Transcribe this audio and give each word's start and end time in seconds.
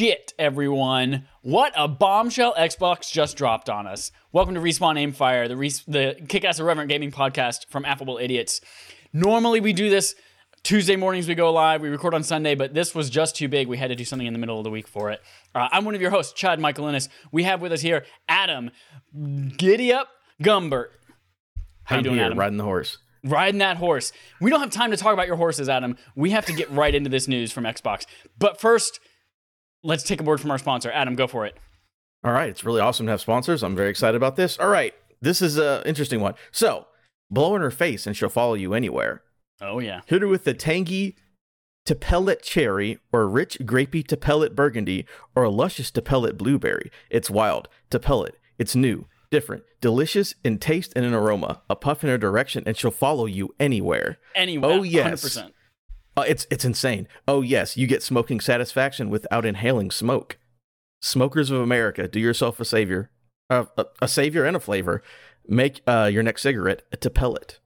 shit, 0.00 0.32
everyone. 0.38 1.26
What 1.42 1.74
a 1.76 1.86
bombshell 1.86 2.54
Xbox 2.54 3.12
just 3.12 3.36
dropped 3.36 3.68
on 3.68 3.86
us. 3.86 4.10
Welcome 4.32 4.54
to 4.54 4.60
Respawn 4.62 4.96
Aimfire, 4.96 5.46
the, 5.46 5.58
res- 5.58 5.84
the 5.86 6.16
kick 6.26 6.42
ass 6.42 6.58
irreverent 6.58 6.88
gaming 6.88 7.10
podcast 7.10 7.66
from 7.68 7.84
Affable 7.84 8.16
Idiots. 8.16 8.62
Normally, 9.12 9.60
we 9.60 9.74
do 9.74 9.90
this 9.90 10.14
Tuesday 10.62 10.96
mornings, 10.96 11.28
we 11.28 11.34
go 11.34 11.52
live. 11.52 11.82
We 11.82 11.90
record 11.90 12.14
on 12.14 12.22
Sunday, 12.22 12.54
but 12.54 12.72
this 12.72 12.94
was 12.94 13.10
just 13.10 13.36
too 13.36 13.46
big. 13.46 13.68
We 13.68 13.76
had 13.76 13.88
to 13.88 13.94
do 13.94 14.06
something 14.06 14.26
in 14.26 14.32
the 14.32 14.38
middle 14.38 14.56
of 14.56 14.64
the 14.64 14.70
week 14.70 14.88
for 14.88 15.10
it. 15.10 15.20
Uh, 15.54 15.68
I'm 15.70 15.84
one 15.84 15.94
of 15.94 16.00
your 16.00 16.10
hosts, 16.10 16.32
Chad 16.32 16.58
Michael 16.58 16.88
Innes. 16.88 17.10
We 17.30 17.42
have 17.42 17.60
with 17.60 17.70
us 17.70 17.82
here 17.82 18.06
Adam 18.26 18.70
Giddy 19.58 19.92
Up 19.92 20.08
Gumbert. 20.42 20.92
How 21.84 21.96
I'm 21.96 21.98
you 21.98 22.04
doing, 22.04 22.16
here, 22.16 22.24
Adam? 22.24 22.38
riding 22.38 22.56
the 22.56 22.64
horse. 22.64 22.96
riding 23.22 23.58
that 23.58 23.76
horse. 23.76 24.14
We 24.40 24.48
don't 24.48 24.60
have 24.60 24.70
time 24.70 24.92
to 24.92 24.96
talk 24.96 25.12
about 25.12 25.26
your 25.26 25.36
horses, 25.36 25.68
Adam. 25.68 25.98
We 26.16 26.30
have 26.30 26.46
to 26.46 26.54
get 26.54 26.70
right 26.70 26.94
into 26.94 27.10
this 27.10 27.28
news 27.28 27.52
from 27.52 27.64
Xbox. 27.64 28.06
But 28.38 28.58
first, 28.58 28.98
let's 29.82 30.02
take 30.02 30.20
a 30.20 30.24
word 30.24 30.40
from 30.40 30.50
our 30.50 30.58
sponsor. 30.58 30.90
Adam, 30.90 31.14
go 31.14 31.26
for 31.26 31.46
it. 31.46 31.56
All 32.22 32.32
right, 32.32 32.50
it's 32.50 32.64
really 32.64 32.80
awesome 32.80 33.06
to 33.06 33.12
have 33.12 33.20
sponsors. 33.20 33.62
I'm 33.62 33.76
very 33.76 33.88
excited 33.88 34.16
about 34.16 34.36
this. 34.36 34.58
All 34.58 34.68
right, 34.68 34.94
this 35.20 35.40
is 35.40 35.56
an 35.56 35.82
interesting 35.84 36.20
one. 36.20 36.34
So, 36.50 36.86
blow 37.30 37.54
in 37.56 37.62
her 37.62 37.70
face 37.70 38.06
and 38.06 38.16
she'll 38.16 38.28
follow 38.28 38.54
you 38.54 38.74
anywhere. 38.74 39.22
Oh 39.60 39.78
yeah. 39.78 40.00
Hit 40.06 40.22
her 40.22 40.28
with 40.28 40.44
the 40.44 40.54
tangy 40.54 41.16
Tipalet 41.86 42.42
cherry 42.42 42.98
or 43.12 43.28
rich 43.28 43.58
grapey 43.60 44.04
Tipalet 44.04 44.54
burgundy 44.54 45.06
or 45.34 45.44
a 45.44 45.50
luscious 45.50 45.90
Tipalet 45.90 46.36
blueberry. 46.36 46.90
It's 47.10 47.30
wild. 47.30 47.68
Tipalet. 47.90 48.32
It's 48.58 48.76
new, 48.76 49.06
different, 49.30 49.64
delicious 49.80 50.34
in 50.44 50.58
taste 50.58 50.92
and 50.94 51.04
in 51.04 51.14
aroma. 51.14 51.62
A 51.70 51.76
puff 51.76 52.04
in 52.04 52.10
her 52.10 52.18
direction 52.18 52.62
and 52.66 52.76
she'll 52.76 52.90
follow 52.90 53.26
you 53.26 53.54
anywhere. 53.58 54.18
Anywhere. 54.34 54.70
Oh, 54.70 54.82
yes. 54.82 55.24
100%. 55.24 55.52
Uh, 56.20 56.24
it's 56.28 56.46
it's 56.50 56.64
insane. 56.64 57.08
Oh 57.26 57.40
yes, 57.42 57.76
you 57.76 57.86
get 57.86 58.02
smoking 58.02 58.40
satisfaction 58.40 59.10
without 59.10 59.46
inhaling 59.46 59.90
smoke. 59.90 60.38
Smokers 61.02 61.50
of 61.50 61.60
America, 61.60 62.06
do 62.06 62.20
yourself 62.20 62.60
a 62.60 62.64
savior, 62.64 63.10
uh, 63.48 63.64
a, 63.78 63.86
a 64.02 64.08
savior 64.08 64.44
and 64.44 64.54
a 64.54 64.60
flavor. 64.60 65.02
Make 65.48 65.80
uh, 65.86 66.10
your 66.12 66.22
next 66.22 66.42
cigarette 66.42 66.82
a 66.92 66.98
Tipalet. 66.98 67.58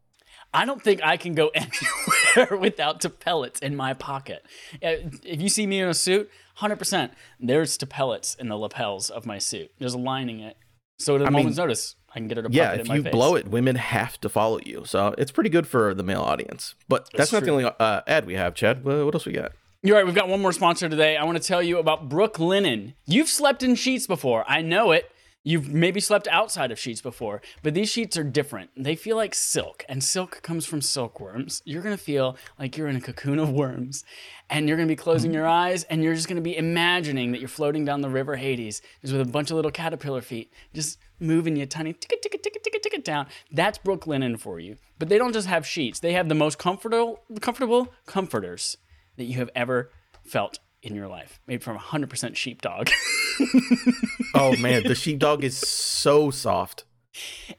I 0.52 0.64
don't 0.64 0.80
think 0.80 1.00
I 1.02 1.16
can 1.16 1.34
go 1.34 1.48
anywhere 1.54 2.56
without 2.56 3.04
pellets 3.18 3.58
in 3.58 3.74
my 3.74 3.92
pocket. 3.92 4.46
Uh, 4.74 5.10
If 5.24 5.42
you 5.42 5.48
see 5.48 5.66
me 5.66 5.80
in 5.80 5.88
a 5.88 5.94
suit, 5.94 6.30
100%, 6.58 7.10
there's 7.40 7.76
to 7.78 7.86
pellets 7.86 8.36
in 8.36 8.48
the 8.48 8.56
lapels 8.56 9.10
of 9.10 9.26
my 9.26 9.38
suit. 9.38 9.72
There's 9.80 9.96
lining 9.96 10.38
it. 10.38 10.56
So 11.00 11.16
at 11.16 11.22
a 11.22 11.24
I 11.24 11.30
mean, 11.30 11.38
moment's 11.38 11.58
notice, 11.58 11.96
I 12.14 12.18
can 12.18 12.28
get 12.28 12.36
her 12.36 12.42
to 12.44 12.50
Yeah, 12.50 12.72
if 12.72 12.88
you 12.88 13.02
face. 13.02 13.12
blow 13.12 13.34
it, 13.34 13.48
women 13.48 13.76
have 13.76 14.20
to 14.20 14.28
follow 14.28 14.60
you. 14.64 14.84
So 14.86 15.14
it's 15.18 15.32
pretty 15.32 15.50
good 15.50 15.66
for 15.66 15.94
the 15.94 16.02
male 16.02 16.22
audience. 16.22 16.74
But 16.88 17.08
that's, 17.12 17.32
not 17.32 17.40
true. 17.40 17.46
the 17.46 17.52
only 17.52 17.64
uh, 17.80 18.00
ad 18.06 18.24
we 18.26 18.34
have, 18.34 18.54
Chad. 18.54 18.84
What 18.84 19.04
what 19.04 19.14
else 19.14 19.26
we 19.26 19.32
got? 19.32 19.52
You're 19.82 19.96
right. 19.96 20.06
We've 20.06 20.14
got 20.14 20.28
one 20.28 20.40
more 20.40 20.52
sponsor 20.52 20.88
today. 20.88 21.16
I 21.16 21.24
want 21.24 21.36
to 21.40 21.46
tell 21.46 21.62
you 21.62 21.78
about 21.78 22.08
Brooklinen. 22.08 22.94
You've 23.06 23.28
slept 23.28 23.62
in 23.62 23.74
sheets 23.74 24.06
before. 24.06 24.44
I 24.48 24.62
know 24.62 24.92
it. 24.92 25.10
You've 25.46 25.68
maybe 25.68 26.00
slept 26.00 26.26
outside 26.28 26.72
of 26.72 26.78
sheets 26.78 27.02
before, 27.02 27.42
but 27.62 27.74
these 27.74 27.90
sheets 27.90 28.16
are 28.16 28.24
different. 28.24 28.70
They 28.78 28.96
feel 28.96 29.16
like 29.16 29.34
silk, 29.34 29.84
and 29.90 30.02
silk 30.02 30.40
comes 30.40 30.64
from 30.64 30.80
silkworms. 30.80 31.60
You're 31.66 31.82
to 31.82 32.02
feel 32.02 32.38
like 32.58 32.78
you're 32.78 32.88
in 32.88 32.96
a 32.96 33.00
cocoon 33.00 33.38
of 33.38 33.50
worms, 33.50 34.04
and 34.48 34.66
you're 34.66 34.78
to 34.78 34.86
be 34.86 34.96
closing 34.96 35.34
your 35.34 35.46
eyes, 35.46 35.84
and 35.84 36.02
you're 36.02 36.14
just 36.14 36.28
to 36.28 36.40
be 36.40 36.56
imagining 36.56 37.32
that 37.32 37.40
you're 37.40 37.48
floating 37.48 37.84
down 37.84 38.00
the 38.00 38.08
river 38.08 38.36
Hades, 38.36 38.80
just 39.02 39.12
with 39.12 39.20
a 39.20 39.30
bunch 39.30 39.50
of 39.50 39.56
little 39.56 39.70
caterpillar 39.70 40.22
feet, 40.22 40.50
just 40.72 40.98
moving 41.20 41.56
you 41.56 41.66
tiny 41.66 41.92
tick 41.92 42.22
tick 42.22 42.32
tick 42.32 42.42
tick 42.42 42.82
tick 42.82 42.94
it 42.94 43.04
down. 43.04 43.26
That's 43.52 43.76
Brooklinen 43.76 44.40
for 44.40 44.58
you. 44.58 44.78
But 44.98 45.10
they 45.10 45.18
don't 45.18 45.34
just 45.34 45.48
have 45.48 45.66
sheets; 45.66 46.00
they 46.00 46.14
have 46.14 46.30
the 46.30 46.34
most 46.34 46.58
comfortable, 46.58 47.20
comfortable 47.42 47.92
comforters 48.06 48.78
that 49.18 49.24
you 49.24 49.34
have 49.34 49.50
ever 49.54 49.90
felt 50.24 50.58
in 50.82 50.94
your 50.94 51.08
life, 51.08 51.38
made 51.46 51.62
from 51.62 51.78
100% 51.78 52.34
sheepdog. 52.34 52.88
Oh 54.34 54.56
man, 54.56 54.82
the 54.82 54.94
sheepdog 54.94 55.44
is 55.44 55.56
so 55.56 56.30
soft. 56.30 56.84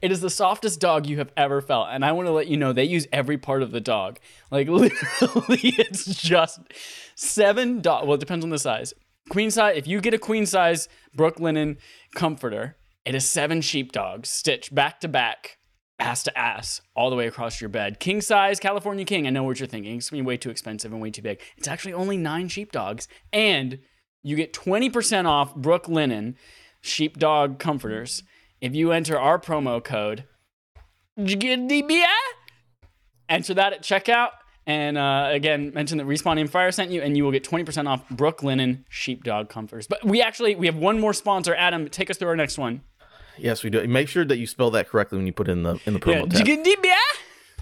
it 0.01 0.11
is 0.11 0.19
the 0.19 0.29
softest 0.29 0.81
dog 0.81 1.05
you 1.05 1.17
have 1.19 1.31
ever 1.37 1.61
felt. 1.61 1.87
And 1.89 2.03
I 2.03 2.11
want 2.11 2.27
to 2.27 2.31
let 2.33 2.47
you 2.47 2.57
know 2.57 2.73
they 2.73 2.83
use 2.83 3.07
every 3.13 3.37
part 3.37 3.61
of 3.61 3.71
the 3.71 3.79
dog. 3.79 4.19
Like 4.51 4.67
literally, 4.69 5.59
it's 5.77 6.05
just 6.21 6.59
seven 7.15 7.81
dog. 7.81 8.05
Well, 8.05 8.15
it 8.15 8.19
depends 8.19 8.43
on 8.43 8.51
the 8.51 8.59
size. 8.59 8.93
Queen 9.29 9.49
size, 9.51 9.77
if 9.77 9.87
you 9.87 10.01
get 10.01 10.13
a 10.13 10.19
queen 10.19 10.45
size 10.45 10.87
Brooklinen 11.17 11.77
comforter, 12.13 12.75
it 13.05 13.15
is 13.15 13.27
seven 13.27 13.61
sheepdogs 13.61 14.29
stitched 14.29 14.75
back 14.75 14.99
to 14.99 15.07
back, 15.07 15.57
ass 15.97 16.23
to 16.23 16.37
ass, 16.37 16.81
all 16.95 17.09
the 17.09 17.15
way 17.15 17.25
across 17.25 17.61
your 17.61 17.69
bed. 17.69 17.99
King 17.99 18.19
size 18.21 18.59
California 18.59 19.05
King. 19.05 19.25
I 19.25 19.29
know 19.29 19.43
what 19.43 19.59
you're 19.59 19.67
thinking. 19.67 19.97
It's 19.97 20.09
gonna 20.09 20.21
be 20.23 20.27
way 20.27 20.37
too 20.37 20.49
expensive 20.49 20.91
and 20.91 21.01
way 21.01 21.09
too 21.11 21.21
big. 21.21 21.39
It's 21.57 21.67
actually 21.69 21.93
only 21.93 22.17
nine 22.17 22.49
sheepdogs. 22.49 23.07
And 23.31 23.79
you 24.25 24.35
get 24.35 24.53
20% 24.53 25.25
off 25.25 25.55
Brooklinen 25.55 26.33
sheepdog 26.81 27.59
comforters 27.59 28.23
if 28.59 28.73
you 28.73 28.91
enter 28.91 29.19
our 29.19 29.37
promo 29.37 29.83
code 29.83 30.23
JGDBA. 31.19 32.05
Enter 33.29 33.53
that 33.53 33.73
at 33.73 33.83
checkout. 33.83 34.29
And 34.67 34.97
uh, 34.97 35.27
again, 35.31 35.71
mention 35.75 35.99
that 35.99 36.07
Respawn 36.07 36.39
Aim 36.39 36.47
Fire 36.47 36.71
sent 36.71 36.89
you, 36.89 37.03
and 37.03 37.15
you 37.15 37.23
will 37.23 37.31
get 37.31 37.43
20% 37.43 37.87
off 37.87 38.07
Brooklinen 38.09 38.83
sheepdog 38.89 39.47
comforters. 39.47 39.85
But 39.85 40.03
we 40.03 40.23
actually 40.23 40.55
we 40.55 40.65
have 40.65 40.75
one 40.75 40.99
more 40.99 41.13
sponsor. 41.13 41.53
Adam, 41.53 41.87
take 41.87 42.09
us 42.09 42.17
through 42.17 42.29
our 42.29 42.35
next 42.35 42.57
one. 42.57 42.81
Yes, 43.37 43.63
we 43.63 43.69
do. 43.69 43.87
Make 43.87 44.07
sure 44.07 44.25
that 44.25 44.37
you 44.37 44.47
spell 44.47 44.71
that 44.71 44.89
correctly 44.89 45.19
when 45.19 45.27
you 45.27 45.33
put 45.33 45.47
it 45.49 45.51
in 45.51 45.61
the 45.61 45.79
in 45.85 45.93
the 45.93 45.99
Yeah, 45.99 46.21
promo 46.21 46.29
tab. 46.31 46.45
JGDBA. 46.47 46.95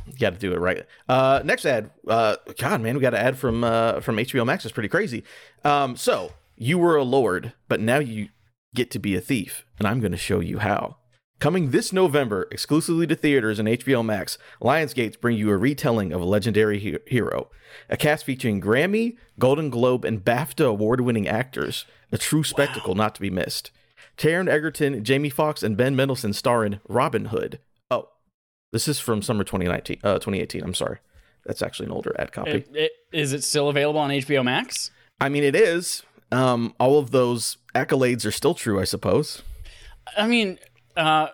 You 0.06 0.14
got 0.18 0.34
to 0.34 0.40
do 0.40 0.54
it 0.54 0.60
right. 0.60 0.86
Uh, 1.10 1.42
next 1.44 1.66
ad. 1.66 1.92
Uh, 2.08 2.38
God, 2.58 2.80
man, 2.82 2.96
we 2.96 3.02
got 3.02 3.14
an 3.14 3.20
ad 3.26 3.38
from 3.38 3.66
uh, 3.66 4.00
from 4.00 4.16
HBO 4.16 4.46
Max. 4.46 4.64
It's 4.64 4.74
pretty 4.74 4.90
crazy. 4.90 5.24
Um, 5.66 5.98
so 5.98 6.32
you 6.64 6.78
were 6.78 6.96
a 6.96 7.04
lord, 7.04 7.54
but 7.68 7.80
now 7.82 8.00
you 8.00 8.30
get 8.74 8.90
to 8.92 9.00
be 9.00 9.16
a 9.16 9.22
thief, 9.22 9.66
and 9.80 9.88
I'm 9.88 10.00
going 10.00 10.12
to 10.14 10.18
show 10.18 10.40
you 10.40 10.60
how. 10.60 10.98
Coming 11.40 11.72
this 11.72 11.92
November, 11.92 12.48
exclusively 12.52 13.06
to 13.08 13.16
theaters 13.16 13.60
and 13.60 13.68
HBO 13.68 14.04
Max, 14.06 14.38
Lionsgates 14.62 15.20
bring 15.20 15.38
you 15.38 15.50
a 15.50 15.58
retelling 15.58 16.14
of 16.14 16.22
a 16.22 16.26
legendary 16.26 16.80
he- 16.80 16.98
hero. 17.06 17.50
A 17.90 17.98
cast 17.98 18.24
featuring 18.24 18.62
Grammy, 18.62 19.18
Golden 19.38 19.70
Globe, 19.70 20.06
and 20.06 20.24
BAFTA 20.24 20.66
award-winning 20.66 21.28
actors. 21.28 21.86
A 22.14 22.18
true 22.18 22.44
spectacle 22.46 22.96
not 22.96 23.14
to 23.16 23.22
be 23.22 23.30
missed. 23.30 23.72
Taron 24.18 24.48
Egerton, 24.48 25.04
Jamie 25.04 25.30
Foxx, 25.30 25.64
and 25.64 25.76
Ben 25.76 25.96
Mendelsohn 25.98 26.32
star 26.34 26.64
in 26.64 26.80
Robin 26.88 27.26
Hood. 27.26 27.60
Oh, 27.92 28.08
this 28.72 28.88
is 28.88 29.00
from 29.00 29.22
summer 29.22 29.44
2019, 29.44 30.00
uh, 30.04 30.14
2018. 30.14 30.64
I'm 30.64 30.74
sorry. 30.74 31.00
That's 31.46 31.62
actually 31.62 31.88
an 31.88 31.92
older 31.94 32.16
ad 32.18 32.32
copy. 32.32 32.52
It- 32.52 32.70
it- 32.74 32.92
Is 33.12 33.34
it 33.34 33.44
still 33.44 33.68
available 33.68 34.00
on 34.00 34.12
HBO 34.12 34.44
Max? 34.44 34.92
I 35.20 35.28
mean, 35.30 35.44
it 35.44 35.56
is. 35.56 36.04
Um, 36.34 36.74
all 36.80 36.98
of 37.00 37.12
those 37.12 37.58
accolades 37.76 38.26
are 38.26 38.32
still 38.32 38.54
true, 38.54 38.80
I 38.80 38.84
suppose. 38.84 39.42
I 40.18 40.28
mean, 40.28 40.60
uh, 40.98 41.28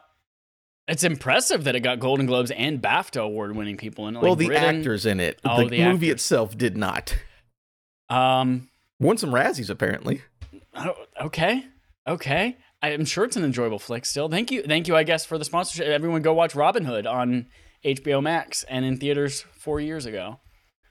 it's 0.88 1.04
impressive 1.04 1.64
that 1.66 1.76
it 1.76 1.82
got 1.82 2.00
Golden 2.00 2.26
Globes 2.26 2.52
and 2.52 2.82
BAFTA 2.82 3.22
award-winning 3.22 3.78
people 3.78 4.08
in 4.08 4.16
it. 4.16 4.18
Like 4.20 4.24
well, 4.24 4.36
the 4.36 4.48
Britain- 4.48 4.78
actors 4.80 5.06
in 5.06 5.20
it. 5.20 5.40
Oh, 5.46 5.64
the, 5.64 5.70
the 5.70 5.84
movie 5.86 6.08
actors. 6.08 6.22
itself 6.22 6.58
did 6.58 6.76
not. 6.78 7.16
Um, 8.10 8.70
Won 9.00 9.18
some 9.18 9.32
Razzies, 9.32 9.70
apparently. 9.70 10.22
Oh, 10.76 10.94
okay. 11.22 11.66
Okay. 12.08 12.58
I'm 12.82 13.06
sure 13.06 13.26
it's 13.26 13.36
an 13.36 13.44
enjoyable 13.44 13.80
flick 13.80 14.06
still. 14.06 14.30
Thank 14.30 14.52
you. 14.52 14.64
Thank 14.64 14.88
you, 14.88 14.96
I 14.96 15.04
guess, 15.04 15.26
for 15.26 15.38
the 15.38 15.46
sponsorship. 15.46 15.88
Everyone 15.88 16.22
go 16.22 16.34
watch 16.34 16.56
Robin 16.56 16.86
Hood 16.86 17.06
on 17.06 17.48
HBO 17.84 18.22
Max 18.22 18.64
and 18.64 18.86
in 18.86 18.98
theaters 18.98 19.42
four 19.58 19.80
years 19.80 20.06
ago. 20.06 20.40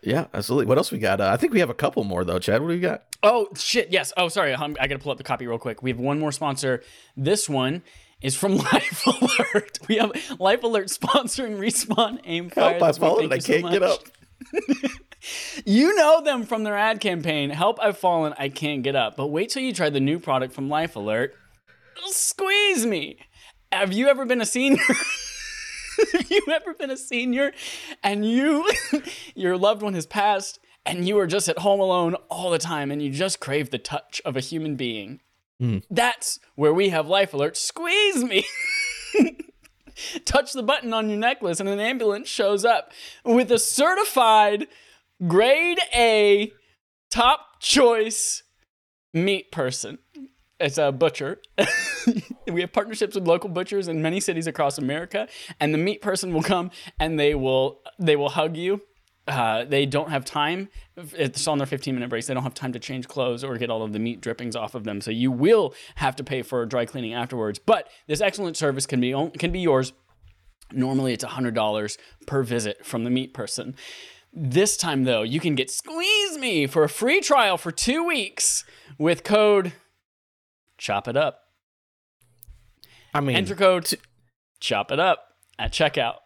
Yeah, 0.03 0.27
absolutely. 0.33 0.67
What 0.67 0.79
else 0.79 0.93
we 0.93 0.99
got? 0.99 1.21
Uh, 1.21 1.31
I 1.33 1.37
think 1.37 1.53
we 1.53 1.61
have 1.61 1.71
a 1.71 1.75
couple 1.75 2.05
more, 2.05 2.25
though, 2.25 2.39
Chad. 2.39 2.61
What 2.63 2.69
do 2.69 2.75
we 2.75 2.81
got? 2.81 3.05
Oh, 3.23 3.49
shit. 3.57 3.91
Yes. 3.91 4.13
Oh, 4.17 4.29
sorry. 4.29 4.55
Um, 4.55 4.77
I 4.81 4.87
got 4.87 4.95
to 4.97 5.03
pull 5.03 5.13
up 5.13 5.19
the 5.19 5.25
copy 5.25 5.47
real 5.47 5.59
quick. 5.59 5.83
We 5.83 5.91
have 5.91 5.99
one 5.99 6.19
more 6.21 6.33
sponsor. 6.33 6.83
This 7.17 7.49
one 7.49 7.83
is 8.23 8.37
from 8.37 8.57
Life 8.73 9.07
Alert. 9.07 9.79
We 9.89 9.97
have 9.97 10.13
Life 10.39 10.63
Alert 10.63 10.87
sponsoring 10.89 11.59
Respawn 11.59 12.21
Aim 12.25 12.51
Fire. 12.51 12.71
Help, 12.73 12.83
I 12.83 12.87
this 12.89 12.99
week. 12.99 13.09
followed 13.09 13.31
Thank 13.31 13.49
it. 13.49 13.51
I 13.51 13.61
can't 13.61 13.73
get 13.73 13.83
up. 13.83 14.01
You 15.67 15.97
know 15.97 16.23
them 16.23 16.45
from 16.45 16.63
their 16.63 16.77
ad 16.79 17.01
campaign. 17.01 17.51
Help, 17.51 17.79
I've 17.83 17.99
fallen. 17.99 18.35
I 18.39 18.49
can't 18.49 18.83
get 18.85 18.95
up. 18.95 19.17
But 19.17 19.27
wait 19.27 19.51
till 19.51 19.63
you 19.63 19.73
try 19.73 19.91
the 19.91 20.01
new 20.01 20.19
product 20.21 20.55
from 20.55 20.69
Life 20.69 20.95
Alert. 20.95 21.35
Squeeze 22.07 22.87
me. 22.87 23.19
Have 23.73 23.93
you 23.93 24.09
ever 24.09 24.25
been 24.25 24.41
a 24.41 24.47
senior? 24.47 24.79
Have 26.13 26.31
you 26.31 26.43
ever 26.53 26.73
been 26.75 26.91
a 26.91 26.97
senior 26.97 27.53
and 28.05 28.25
you, 28.25 28.71
your 29.35 29.57
loved 29.57 29.83
one 29.83 29.95
has 29.95 30.07
passed 30.07 30.61
and 30.89 31.07
you 31.07 31.19
are 31.19 31.27
just 31.27 31.49
at 31.49 31.59
home 31.59 31.81
alone 31.81 32.15
all 32.29 32.51
the 32.51 32.59
time 32.59 32.91
and 32.91 33.03
you 33.03 33.11
just 33.11 33.41
crave 33.41 33.71
the 33.71 33.79
touch 33.79 34.21
of 34.25 34.37
a 34.37 34.41
human 34.41 34.77
being? 34.77 35.21
Hmm. 35.61 35.79
That's 35.91 36.39
where 36.55 36.73
we 36.73 36.89
have 36.89 37.09
Life 37.09 37.35
Alert. 37.35 37.57
Squeeze 37.57 38.25
me. 38.25 38.45
Touch 40.25 40.53
the 40.53 40.63
button 40.63 40.93
on 40.93 41.09
your 41.09 41.19
necklace 41.19 41.61
and 41.61 41.69
an 41.69 41.81
ambulance 41.81 42.29
shows 42.29 42.65
up 42.65 42.93
with 43.25 43.51
a 43.51 43.59
certified 43.59 44.69
grade 45.27 45.81
A 45.95 46.53
top 47.11 47.61
choice 47.61 48.45
meat 49.13 49.51
person. 49.51 49.99
It's 50.61 50.79
a 50.79 50.91
butcher. 50.91 51.41
we 52.49 52.61
have 52.63 52.73
partnerships 52.73 53.15
with 53.15 53.27
local 53.27 53.49
butchers 53.49 53.89
in 53.89 54.03
many 54.03 54.21
cities 54.21 54.47
across 54.47 54.79
America, 54.79 55.29
and 55.61 55.73
the 55.73 55.79
meat 55.79 56.03
person 56.03 56.33
will 56.33 56.43
come 56.43 56.71
and 56.99 57.19
they 57.19 57.35
will 57.35 57.81
they 57.99 58.17
will 58.17 58.31
hug 58.31 58.57
you 58.57 58.83
uh, 59.29 59.65
they 59.65 59.87
don't 59.87 60.11
have 60.11 60.25
time. 60.25 60.69
It's 60.97 61.47
on 61.47 61.59
their 61.59 61.67
15 61.67 61.95
minute 61.95 62.09
breaks. 62.09 62.27
They 62.27 62.35
don't 62.35 62.43
have 62.43 62.55
time 62.55 62.73
to 62.73 62.79
change 62.79 63.07
clothes 63.07 63.45
or 63.45 63.57
get 63.57 63.71
all 63.71 63.83
of 63.83 63.93
the 63.93 63.99
meat 63.99 64.21
drippings 64.21 64.57
off 64.57 64.75
of 64.75 64.85
them. 64.85 65.01
So 65.01 65.11
you 65.11 65.31
will 65.31 65.75
have 65.97 66.17
to 66.17 66.25
pay 66.25 66.43
for 66.43 66.65
dry 66.67 66.87
cleaning 66.87 67.15
afterwards. 67.15 67.59
But 67.59 67.89
this 68.07 68.21
excellent 68.21 68.57
service 68.57 68.87
can 68.87 69.01
be 69.01 69.13
can 69.39 69.53
be 69.53 69.61
yours. 69.61 69.93
Normally, 70.73 71.15
it's 71.15 71.25
$100 71.25 71.99
per 72.27 72.43
visit 72.43 72.85
from 72.85 73.05
the 73.05 73.11
meat 73.11 73.33
person. 73.33 73.75
This 74.33 74.77
time, 74.77 75.05
though, 75.05 75.23
you 75.23 75.41
can 75.41 75.55
get 75.55 75.71
Squeeze 75.71 76.37
Me 76.37 76.67
for 76.67 76.85
a 76.85 76.89
free 76.89 77.21
trial 77.21 77.57
for 77.57 77.73
two 77.73 78.05
weeks 78.05 78.65
with 78.99 79.25
code 79.25 79.73
Chop 80.77 81.09
It 81.09 81.17
Up. 81.17 81.41
I 83.15 83.21
mean, 83.21 83.37
Enter 83.37 83.55
code 83.55 83.95
Chop 84.61 84.93
It 84.93 85.01
Up 85.01 85.29
at 85.59 85.73
checkout. 85.73 86.17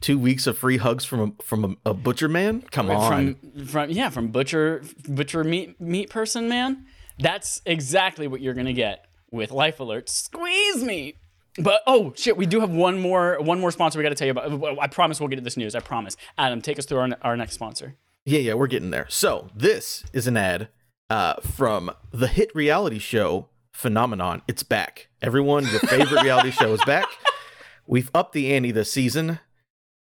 Two 0.00 0.18
weeks 0.18 0.46
of 0.46 0.58
free 0.58 0.76
hugs 0.76 1.04
from 1.04 1.20
a, 1.20 1.42
from 1.42 1.78
a, 1.84 1.90
a 1.90 1.94
butcher 1.94 2.28
man. 2.28 2.62
Come 2.70 2.90
on, 2.90 3.34
From 3.34 3.66
from 3.66 3.90
yeah, 3.90 4.10
from 4.10 4.28
butcher 4.28 4.82
butcher 5.08 5.44
meat 5.44 5.80
meat 5.80 6.10
person 6.10 6.48
man. 6.48 6.86
That's 7.18 7.60
exactly 7.66 8.28
what 8.28 8.40
you're 8.40 8.54
gonna 8.54 8.72
get 8.72 9.06
with 9.30 9.50
Life 9.50 9.80
Alert. 9.80 10.08
Squeeze 10.08 10.82
me. 10.82 11.14
But 11.58 11.82
oh 11.86 12.12
shit, 12.16 12.36
we 12.36 12.46
do 12.46 12.60
have 12.60 12.70
one 12.70 13.00
more 13.00 13.38
one 13.40 13.60
more 13.60 13.70
sponsor 13.70 13.98
we 13.98 14.02
got 14.04 14.10
to 14.10 14.14
tell 14.14 14.26
you 14.26 14.32
about. 14.32 14.78
I 14.78 14.86
promise 14.86 15.20
we'll 15.20 15.28
get 15.28 15.36
to 15.36 15.42
this 15.42 15.56
news. 15.56 15.74
I 15.74 15.80
promise. 15.80 16.16
Adam, 16.36 16.62
take 16.62 16.78
us 16.78 16.86
through 16.86 16.98
our, 16.98 17.08
our 17.22 17.36
next 17.36 17.54
sponsor. 17.54 17.96
Yeah, 18.24 18.40
yeah, 18.40 18.54
we're 18.54 18.66
getting 18.66 18.90
there. 18.90 19.06
So 19.08 19.48
this 19.54 20.04
is 20.12 20.26
an 20.26 20.36
ad 20.36 20.68
uh, 21.10 21.34
from 21.40 21.90
the 22.12 22.28
hit 22.28 22.54
reality 22.54 22.98
show 22.98 23.48
Phenomenon. 23.72 24.42
It's 24.48 24.62
back. 24.62 25.08
Everyone, 25.22 25.64
your 25.64 25.80
favorite 25.80 26.22
reality 26.22 26.50
show 26.50 26.72
is 26.72 26.84
back. 26.84 27.06
We've 27.86 28.10
upped 28.12 28.32
the 28.32 28.52
ante 28.52 28.72
this 28.72 28.92
season. 28.92 29.38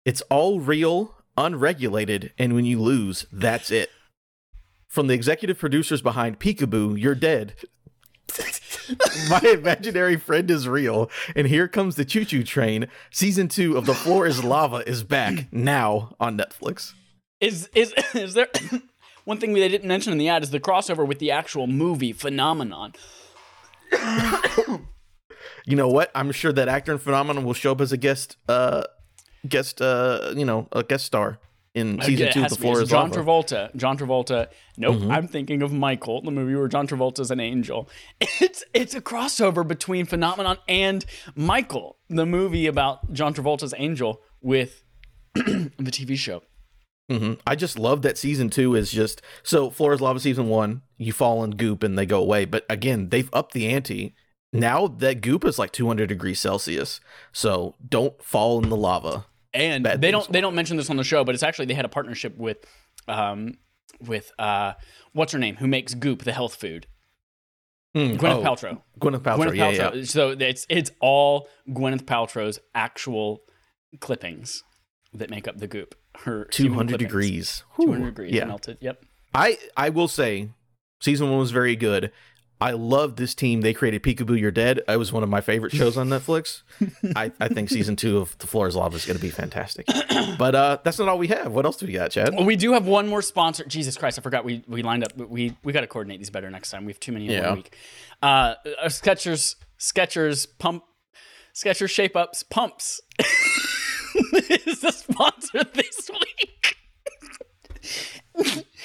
It's 0.07 0.21
all 0.29 0.61
real, 0.61 1.15
unregulated, 1.35 2.31
and 2.37 2.55
when 2.55 2.63
you 2.63 2.81
lose, 2.81 3.25
that's 3.29 3.69
it. 3.71 3.89
From 4.87 5.07
the 5.07 5.13
executive 5.13 5.59
producers 5.59 6.01
behind 6.01 6.39
Peekaboo, 6.39 6.97
You're 6.97 7.13
Dead. 7.13 7.55
My 9.29 9.41
imaginary 9.41 10.15
friend 10.15 10.49
is 10.49 10.65
real, 10.65 11.11
and 11.35 11.45
here 11.45 11.67
comes 11.67 11.97
the 11.97 12.05
choo 12.05 12.23
choo 12.23 12.45
train. 12.45 12.87
Season 13.11 13.49
two 13.49 13.75
of 13.75 13.85
The 13.85 13.93
Floor 13.93 14.25
is 14.25 14.45
Lava 14.45 14.77
is 14.89 15.03
back 15.03 15.51
now 15.51 16.15
on 16.21 16.37
Netflix. 16.37 16.93
Is 17.41 17.69
is 17.75 17.93
is 18.15 18.33
there 18.33 18.47
one 19.25 19.39
thing 19.39 19.51
they 19.51 19.67
didn't 19.67 19.89
mention 19.89 20.13
in 20.13 20.19
the 20.19 20.29
ad 20.29 20.41
is 20.41 20.51
the 20.51 20.61
crossover 20.61 21.05
with 21.05 21.19
the 21.19 21.31
actual 21.31 21.67
movie 21.67 22.13
Phenomenon. 22.13 22.93
you 25.65 25.75
know 25.75 25.89
what? 25.89 26.11
I'm 26.15 26.31
sure 26.31 26.53
that 26.53 26.69
actor 26.69 26.93
in 26.93 26.97
Phenomenon 26.97 27.43
will 27.43 27.53
show 27.53 27.73
up 27.73 27.81
as 27.81 27.91
a 27.91 27.97
guest, 27.97 28.37
uh, 28.47 28.83
guest, 29.47 29.81
uh, 29.81 30.33
you 30.35 30.45
know, 30.45 30.67
a 30.71 30.83
guest 30.83 31.05
star 31.05 31.39
in 31.77 32.01
season 32.01 32.31
two 32.31 32.41
The. 32.41 32.55
Floor 32.55 32.81
is 32.81 32.89
John 32.89 33.11
Lava. 33.11 33.21
Travolta. 33.21 33.75
John 33.75 33.97
Travolta. 33.97 34.47
Nope. 34.77 34.95
Mm-hmm. 34.95 35.11
I'm 35.11 35.27
thinking 35.27 35.61
of 35.61 35.71
Michael, 35.71 36.21
the 36.21 36.31
movie 36.31 36.55
where 36.55 36.67
John 36.67 36.87
Travolta's 36.87 37.31
an 37.31 37.39
angel. 37.39 37.89
It's 38.39 38.63
it's 38.73 38.93
a 38.95 39.01
crossover 39.01 39.67
between 39.67 40.05
Phenomenon 40.05 40.57
and 40.67 41.05
Michael, 41.35 41.97
the 42.09 42.25
movie 42.25 42.67
about 42.67 43.11
John 43.13 43.33
Travolta's 43.33 43.73
angel 43.77 44.21
with 44.41 44.83
the 45.33 45.71
TV 45.79 46.17
show. 46.17 46.43
Mm-hmm. 47.11 47.33
I 47.45 47.55
just 47.55 47.79
love 47.79 48.01
that 48.01 48.17
season 48.17 48.49
two 48.49 48.75
is 48.75 48.91
just 48.91 49.21
so 49.43 49.69
Floor 49.69 49.93
is 49.93 50.01
Lava 50.01 50.19
season 50.19 50.49
one. 50.49 50.81
You 50.97 51.13
fall 51.13 51.43
in 51.43 51.51
goop 51.51 51.83
and 51.83 51.97
they 51.97 52.05
go 52.05 52.19
away, 52.19 52.45
but 52.45 52.65
again, 52.69 53.09
they've 53.09 53.29
upped 53.33 53.53
the 53.53 53.67
ante. 53.67 54.15
Now 54.59 54.87
that 54.87 55.21
goop 55.21 55.45
is 55.45 55.57
like 55.59 55.71
200 55.71 56.07
degrees 56.07 56.39
Celsius, 56.39 56.99
so 57.31 57.75
don't 57.87 58.21
fall 58.23 58.61
in 58.61 58.69
the 58.69 58.77
lava. 58.77 59.25
And 59.53 59.83
Bad 59.83 60.01
they 60.01 60.11
don't 60.11 60.31
they 60.31 60.41
don't 60.41 60.55
mention 60.55 60.77
this 60.77 60.89
on 60.89 60.97
the 60.97 61.03
show, 61.03 61.23
but 61.23 61.33
it's 61.35 61.43
actually 61.43 61.65
they 61.65 61.73
had 61.73 61.85
a 61.85 61.89
partnership 61.89 62.37
with 62.37 62.57
um 63.07 63.57
with 63.99 64.31
uh 64.37 64.73
what's 65.13 65.31
her 65.33 65.39
name 65.39 65.55
who 65.55 65.67
makes 65.67 65.93
Goop 65.93 66.23
the 66.23 66.33
health 66.33 66.55
food. 66.55 66.87
Mm, 67.95 68.17
Gwyneth 68.17 68.35
oh, 68.35 68.43
Paltrow. 68.43 68.81
Gwyneth 68.99 69.21
Paltrow. 69.21 69.47
Gwyneth 69.51 69.55
yeah, 69.55 69.71
Paltrow. 69.71 69.95
yeah. 69.95 70.03
So 70.03 70.29
it's 70.31 70.65
it's 70.69 70.91
all 70.99 71.47
Gwyneth 71.69 72.03
Paltrow's 72.03 72.59
actual 72.75 73.41
clippings 73.99 74.63
that 75.13 75.29
make 75.29 75.47
up 75.47 75.57
the 75.57 75.67
goop. 75.67 75.95
Her 76.19 76.45
200 76.45 76.89
clippings. 76.89 76.97
degrees. 77.07 77.63
200 77.77 77.97
Whew. 77.99 78.05
degrees 78.05 78.33
Yeah. 78.33 78.45
melted. 78.45 78.77
Yep. 78.81 79.03
I 79.33 79.57
I 79.75 79.89
will 79.89 80.07
say, 80.07 80.49
season 81.01 81.29
one 81.29 81.39
was 81.39 81.51
very 81.51 81.75
good. 81.75 82.11
I 82.59 82.71
love 82.71 83.17
this 83.17 83.35
team. 83.35 83.61
They 83.61 83.73
created 83.73 84.01
Peekaboo, 84.01 84.39
You're 84.39 84.49
Dead. 84.49 84.81
It 84.87 84.97
was 84.97 85.13
one 85.13 85.21
of 85.21 85.29
my 85.29 85.41
favorite 85.41 85.73
shows 85.73 85.95
on 85.95 86.09
Netflix. 86.09 86.63
I, 87.15 87.31
I 87.39 87.49
think 87.49 87.69
season 87.69 87.95
two 87.95 88.17
of 88.17 88.35
The 88.39 88.47
Floor 88.47 88.67
is 88.67 88.75
Lava 88.75 88.95
is 88.95 89.05
going 89.05 89.15
to 89.17 89.21
be 89.21 89.29
fantastic. 89.29 89.85
But 90.39 90.55
uh, 90.55 90.77
that's 90.83 90.97
not 90.97 91.07
all 91.07 91.19
we 91.19 91.27
have. 91.27 91.51
What 91.51 91.65
else 91.65 91.77
do 91.77 91.85
we 91.85 91.93
got, 91.93 92.09
Chad? 92.11 92.33
Well, 92.33 92.45
we 92.45 92.55
do 92.55 92.73
have 92.73 92.87
one 92.87 93.07
more 93.07 93.21
sponsor. 93.21 93.63
Jesus 93.65 93.95
Christ, 93.95 94.17
I 94.17 94.23
forgot 94.23 94.43
we 94.43 94.63
we 94.67 94.81
lined 94.81 95.03
up. 95.03 95.15
We 95.15 95.55
we 95.63 95.71
got 95.71 95.81
to 95.81 95.87
coordinate 95.87 96.19
these 96.19 96.31
better 96.31 96.49
next 96.49 96.71
time. 96.71 96.85
We 96.85 96.91
have 96.91 96.99
too 96.99 97.11
many 97.11 97.25
in 97.25 97.31
Yeah. 97.31 97.49
one 97.49 97.57
week. 97.57 97.75
Uh, 98.23 98.25
uh, 98.25 98.85
Skechers 98.87 99.55
Skechers 99.79 100.47
pump 100.57 100.83
Skechers 101.53 101.91
shape 101.91 102.15
ups 102.15 102.41
pumps 102.41 103.01
is 103.19 104.81
the 104.81 104.91
sponsor 104.91 105.63
this 105.75 106.09
week. 106.11 106.77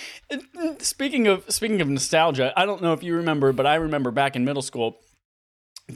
speaking 0.79 1.27
of 1.27 1.45
speaking 1.49 1.81
of 1.81 1.89
nostalgia, 1.89 2.53
I 2.57 2.67
don't 2.67 2.83
know 2.83 2.93
if 2.93 3.03
you 3.03 3.17
remember, 3.17 3.53
but 3.53 3.67
I 3.67 3.77
remember 3.77 4.11
back 4.11 4.37
in 4.37 4.45
middle 4.45 4.63
school, 4.63 4.99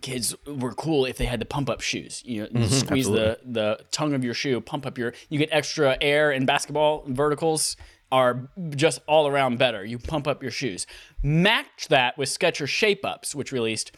kids 0.02 0.34
were 0.46 0.72
cool 0.72 1.04
if 1.06 1.16
they 1.18 1.24
had 1.26 1.40
the 1.40 1.44
pump 1.46 1.70
up 1.70 1.80
shoes. 1.80 2.22
You 2.24 2.42
know, 2.42 2.60
you 2.60 2.66
squeeze 2.68 3.06
the 3.08 3.38
the 3.44 3.78
tongue 3.92 4.14
of 4.14 4.24
your 4.24 4.34
shoe, 4.34 4.60
pump 4.60 4.86
up 4.86 4.98
your. 4.98 5.14
You 5.28 5.38
get 5.38 5.48
extra 5.52 5.96
air 6.00 6.30
in 6.32 6.46
basketball. 6.46 7.04
Verticals 7.06 7.76
are 8.12 8.48
just 8.70 9.00
all 9.06 9.26
around 9.26 9.58
better. 9.58 9.84
You 9.84 9.98
pump 9.98 10.28
up 10.28 10.42
your 10.42 10.52
shoes. 10.52 10.86
Match 11.22 11.88
that 11.88 12.16
with 12.16 12.28
Skechers 12.28 12.68
Shape 12.68 13.04
Ups, 13.04 13.34
which 13.34 13.50
released 13.52 13.90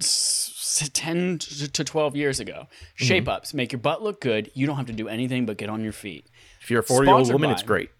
s- 0.00 0.90
10 0.92 1.38
to 1.38 1.84
12 1.84 2.16
years 2.16 2.40
ago. 2.40 2.66
Mm-hmm. 2.66 3.04
Shape 3.04 3.28
Ups 3.28 3.54
make 3.54 3.72
your 3.72 3.78
butt 3.80 4.02
look 4.02 4.20
good. 4.20 4.50
You 4.54 4.66
don't 4.66 4.76
have 4.76 4.86
to 4.86 4.92
do 4.92 5.08
anything 5.08 5.46
but 5.46 5.56
get 5.56 5.68
on 5.68 5.82
your 5.82 5.92
feet. 5.92 6.26
If 6.60 6.70
you're 6.70 6.80
a 6.80 6.82
40 6.82 7.06
year 7.06 7.14
old 7.16 7.32
woman, 7.32 7.48
by- 7.50 7.54
it's 7.54 7.62
great. 7.62 7.90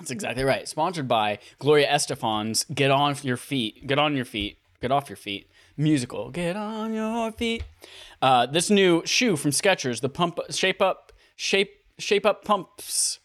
That's 0.00 0.10
exactly 0.10 0.44
right. 0.44 0.66
Sponsored 0.66 1.06
by 1.06 1.38
Gloria 1.58 1.86
Estefan's 1.88 2.64
Get 2.74 2.90
On 2.90 3.14
Your 3.22 3.36
Feet. 3.36 3.86
Get 3.86 3.98
on 3.98 4.16
your 4.16 4.24
feet. 4.24 4.56
Get 4.80 4.90
off 4.90 5.10
your 5.10 5.16
feet. 5.16 5.50
Musical. 5.76 6.30
Get 6.30 6.56
on 6.56 6.94
your 6.94 7.30
feet. 7.32 7.62
Uh, 8.22 8.46
this 8.46 8.70
new 8.70 9.02
shoe 9.04 9.36
from 9.36 9.50
Skechers, 9.50 10.00
the 10.00 10.08
pump 10.08 10.38
shape 10.50 10.80
up 10.80 11.12
shape 11.36 11.70
shape 11.98 12.24
up 12.24 12.44
pumps 12.46 13.18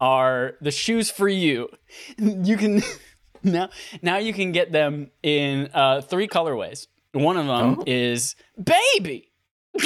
are 0.00 0.54
the 0.62 0.70
shoes 0.70 1.10
for 1.10 1.28
you. 1.28 1.68
You 2.18 2.56
can 2.56 2.82
now 3.42 3.68
now 4.00 4.16
you 4.16 4.32
can 4.32 4.52
get 4.52 4.72
them 4.72 5.10
in 5.22 5.68
uh, 5.74 6.00
three 6.00 6.26
colorways. 6.26 6.86
One 7.12 7.36
of 7.36 7.46
them 7.46 7.76
Oh. 7.80 7.84
is 7.86 8.34
baby. 8.62 9.30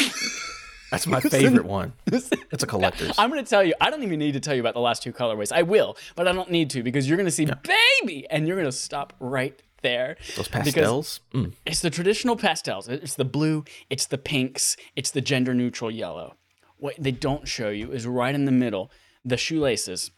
That's 0.90 1.07
my 1.07 1.21
favorite 1.21 1.66
one. 1.66 1.92
It's 2.07 2.62
a 2.62 2.66
collector's. 2.66 3.18
I'm 3.18 3.30
going 3.30 3.45
to 3.45 3.49
tell 3.49 3.62
you, 3.62 3.75
I 3.80 3.90
don't 3.90 4.02
even 4.02 4.18
need 4.18 4.33
to 4.33 4.40
tell 4.40 4.54
you 4.54 4.61
about 4.61 4.75
the 4.75 4.80
last 4.80 5.02
two 5.02 5.12
colorways. 5.12 5.52
I 5.52 5.62
will, 5.62 5.97
but 6.16 6.26
I 6.26 6.33
don't 6.33 6.50
need 6.50 6.71
to 6.71 6.83
because 6.83 7.09
you're 7.09 7.16
going 7.16 7.26
to 7.26 7.33
see 7.33 7.47
baby 7.47 8.26
and 8.30 8.47
you're 8.47 8.57
going 8.57 8.68
to 8.68 8.73
stop 8.73 9.12
right 9.21 9.61
there. 9.83 10.16
Those 10.37 10.49
pastels. 10.49 11.21
Mm. 11.33 11.52
it's 11.66 11.80
the 11.80 11.90
traditional 11.90 12.37
pastels. 12.37 12.88
It's 12.88 13.14
the 13.14 13.25
blue, 13.25 13.64
it's 13.90 14.07
the 14.07 14.18
pinks, 14.18 14.76
it's 14.97 15.11
the 15.11 15.21
gender 15.21 15.54
neutral 15.54 15.90
yellow. 15.90 16.37
What 16.78 16.95
they 16.99 17.12
don't 17.12 17.47
show 17.47 17.71
you 17.71 17.92
is 17.92 18.07
right 18.07 18.35
in 18.35 18.45
the 18.45 18.52
middle, 18.52 18.90
the 19.25 19.37
shoelaces 19.37 20.11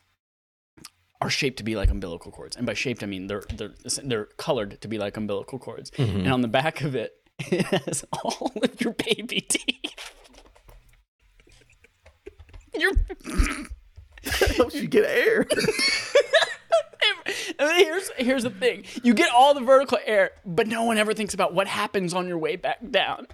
are 1.20 1.30
shaped 1.30 1.58
to 1.58 1.64
be 1.64 1.76
like 1.76 1.90
umbilical 1.90 2.30
cords. 2.32 2.56
And 2.56 2.66
by 2.66 2.74
shaped, 2.74 3.02
I 3.02 3.06
mean 3.06 3.26
they're 3.26 3.44
they're 3.54 3.74
they're 4.04 4.24
colored 4.36 4.80
to 4.80 4.88
be 4.88 4.98
like 4.98 5.16
umbilical 5.16 5.58
cords. 5.58 5.90
And 5.98 6.28
on 6.28 6.40
the 6.40 6.48
back 6.48 6.80
of 6.82 6.94
it, 6.94 7.12
it 7.38 7.66
has 7.66 8.04
all 8.12 8.52
of 8.62 8.80
your 8.80 8.94
baby 8.94 9.40
teeth. 9.42 10.14
Your 12.78 12.92
helps 14.56 14.74
you 14.74 14.88
get 14.88 15.04
air. 15.04 15.46
And 17.58 17.68
then 17.68 17.84
here's 17.84 18.10
here's 18.16 18.42
the 18.42 18.50
thing: 18.50 18.84
you 19.02 19.14
get 19.14 19.30
all 19.30 19.54
the 19.54 19.60
vertical 19.60 19.98
air, 20.04 20.30
but 20.44 20.66
no 20.66 20.84
one 20.84 20.98
ever 20.98 21.12
thinks 21.12 21.34
about 21.34 21.52
what 21.54 21.66
happens 21.66 22.14
on 22.14 22.26
your 22.26 22.38
way 22.38 22.56
back 22.56 22.78
down. 22.90 23.26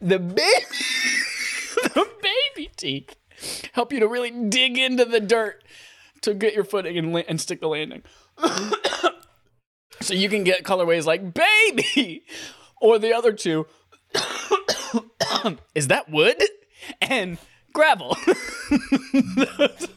The 0.00 0.18
baby, 0.18 0.42
the 1.94 2.08
baby 2.22 2.70
teeth 2.76 3.16
help 3.72 3.92
you 3.92 4.00
to 4.00 4.08
really 4.08 4.30
dig 4.30 4.78
into 4.78 5.04
the 5.04 5.20
dirt 5.20 5.62
to 6.22 6.34
get 6.34 6.54
your 6.54 6.64
footing 6.64 6.98
and, 6.98 7.12
la- 7.12 7.22
and 7.28 7.40
stick 7.40 7.60
the 7.60 7.68
landing. 7.68 8.02
so 10.00 10.14
you 10.14 10.28
can 10.28 10.44
get 10.44 10.64
colorways 10.64 11.04
like 11.04 11.32
baby, 11.32 12.24
or 12.80 12.98
the 12.98 13.14
other 13.14 13.32
two. 13.32 13.66
Is 15.74 15.88
that 15.88 16.10
wood 16.10 16.42
and 17.00 17.38
gravel? 17.72 18.16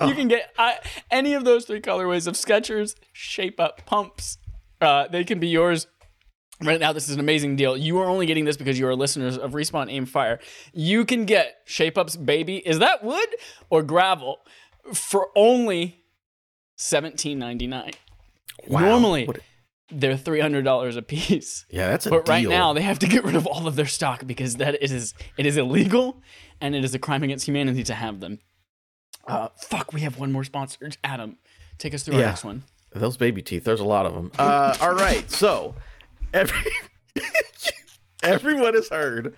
you 0.00 0.14
can 0.14 0.28
get 0.28 0.52
uh, 0.58 0.72
any 1.10 1.34
of 1.34 1.44
those 1.44 1.64
three 1.64 1.80
colorways 1.80 2.26
of 2.26 2.34
Skechers 2.34 2.94
Shape 3.12 3.60
Up 3.60 3.84
pumps. 3.86 4.38
Uh, 4.80 5.06
they 5.08 5.24
can 5.24 5.38
be 5.38 5.48
yours 5.48 5.86
right 6.60 6.80
now 6.80 6.92
this 6.92 7.08
is 7.08 7.14
an 7.14 7.20
amazing 7.20 7.56
deal. 7.56 7.76
You 7.76 7.98
are 7.98 8.06
only 8.06 8.26
getting 8.26 8.44
this 8.44 8.56
because 8.56 8.78
you 8.78 8.86
are 8.86 8.94
listeners 8.94 9.36
of 9.36 9.52
Respawn 9.52 9.90
Aim 9.90 10.06
Fire. 10.06 10.38
You 10.72 11.04
can 11.04 11.24
get 11.24 11.56
Shape 11.64 11.98
Up's 11.98 12.16
Baby. 12.16 12.58
Is 12.58 12.78
that 12.78 13.02
wood 13.04 13.28
or 13.70 13.82
gravel? 13.82 14.38
For 14.92 15.28
only 15.36 16.02
seventeen 16.76 17.38
ninety 17.38 17.66
nine. 17.66 17.92
Wow. 18.66 18.80
Normally 18.80 19.26
What- 19.26 19.40
they're 19.92 20.16
three 20.16 20.40
hundred 20.40 20.64
dollars 20.64 20.96
a 20.96 21.02
piece. 21.02 21.66
yeah, 21.70 21.88
that's 21.88 22.06
a 22.06 22.10
But 22.10 22.24
deal. 22.24 22.24
But 22.24 22.32
right 22.32 22.48
now 22.48 22.72
they 22.72 22.82
have 22.82 22.98
to 23.00 23.06
get 23.06 23.24
rid 23.24 23.34
of 23.36 23.46
all 23.46 23.66
of 23.66 23.76
their 23.76 23.86
stock 23.86 24.26
because 24.26 24.56
that 24.56 24.82
is 24.82 25.14
it 25.36 25.46
is 25.46 25.56
illegal 25.56 26.22
and 26.60 26.74
it 26.74 26.84
is 26.84 26.94
a 26.94 26.98
crime 26.98 27.22
against 27.22 27.46
humanity 27.46 27.82
to 27.84 27.94
have 27.94 28.20
them. 28.20 28.38
Uh, 29.26 29.48
fuck, 29.56 29.92
we 29.92 30.00
have 30.00 30.18
one 30.18 30.32
more 30.32 30.44
sponsor. 30.44 30.90
Adam, 31.04 31.36
take 31.78 31.94
us 31.94 32.02
through 32.02 32.16
our 32.16 32.22
next 32.22 32.44
one. 32.44 32.64
Those 32.94 33.16
baby 33.16 33.40
teeth, 33.42 33.64
there's 33.64 33.80
a 33.80 33.84
lot 33.84 34.04
of 34.06 34.14
them. 34.14 34.32
Uh, 34.38 34.76
all 34.80 34.94
right, 34.94 35.30
so 35.30 35.74
every 36.34 36.70
everyone 38.22 38.74
has 38.74 38.88
heard 38.88 39.34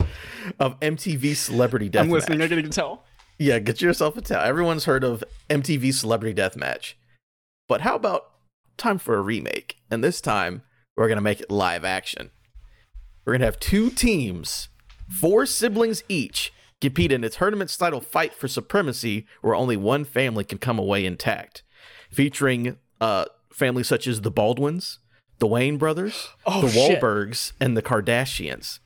of 0.58 0.78
MTV 0.80 1.36
Celebrity 1.36 1.88
Deathmatch. 1.90 2.00
I'm 2.00 2.10
listening. 2.10 2.42
I 2.42 2.48
can 2.48 2.70
tell. 2.70 3.04
Yeah, 3.38 3.58
get 3.58 3.80
yourself 3.80 4.16
a 4.16 4.20
towel. 4.20 4.44
Everyone's 4.44 4.84
heard 4.84 5.04
of 5.04 5.24
MTV 5.50 5.92
Celebrity 5.94 6.40
Deathmatch. 6.40 6.94
But 7.68 7.80
how 7.80 7.96
about 7.96 8.30
time 8.76 8.98
for 8.98 9.16
a 9.16 9.20
remake? 9.22 9.76
And 9.90 10.02
this 10.02 10.20
time, 10.20 10.62
we're 10.96 11.08
going 11.08 11.16
to 11.18 11.22
make 11.22 11.40
it 11.40 11.50
live 11.50 11.84
action. 11.84 12.30
We're 13.24 13.32
going 13.34 13.40
to 13.40 13.46
have 13.46 13.60
two 13.60 13.90
teams, 13.90 14.68
four 15.08 15.46
siblings 15.46 16.02
each, 16.08 16.52
compete 16.80 17.12
in 17.12 17.24
a 17.24 17.30
tournament 17.30 17.70
style 17.70 18.00
fight 18.00 18.34
for 18.34 18.48
supremacy 18.48 19.26
where 19.40 19.54
only 19.54 19.76
one 19.76 20.04
family 20.04 20.44
can 20.44 20.58
come 20.58 20.78
away 20.78 21.04
intact. 21.04 21.62
Featuring 22.10 22.76
uh, 23.00 23.24
families 23.52 23.88
such 23.88 24.06
as 24.06 24.20
the 24.20 24.30
Baldwins, 24.30 24.98
the 25.38 25.46
Wayne 25.46 25.78
brothers, 25.78 26.28
Oh, 26.46 26.62
the 26.62 26.68
shit. 26.70 27.00
Wahlbergs, 27.00 27.52
and 27.60 27.76
the 27.76 27.82
Kardashians. 27.82 28.80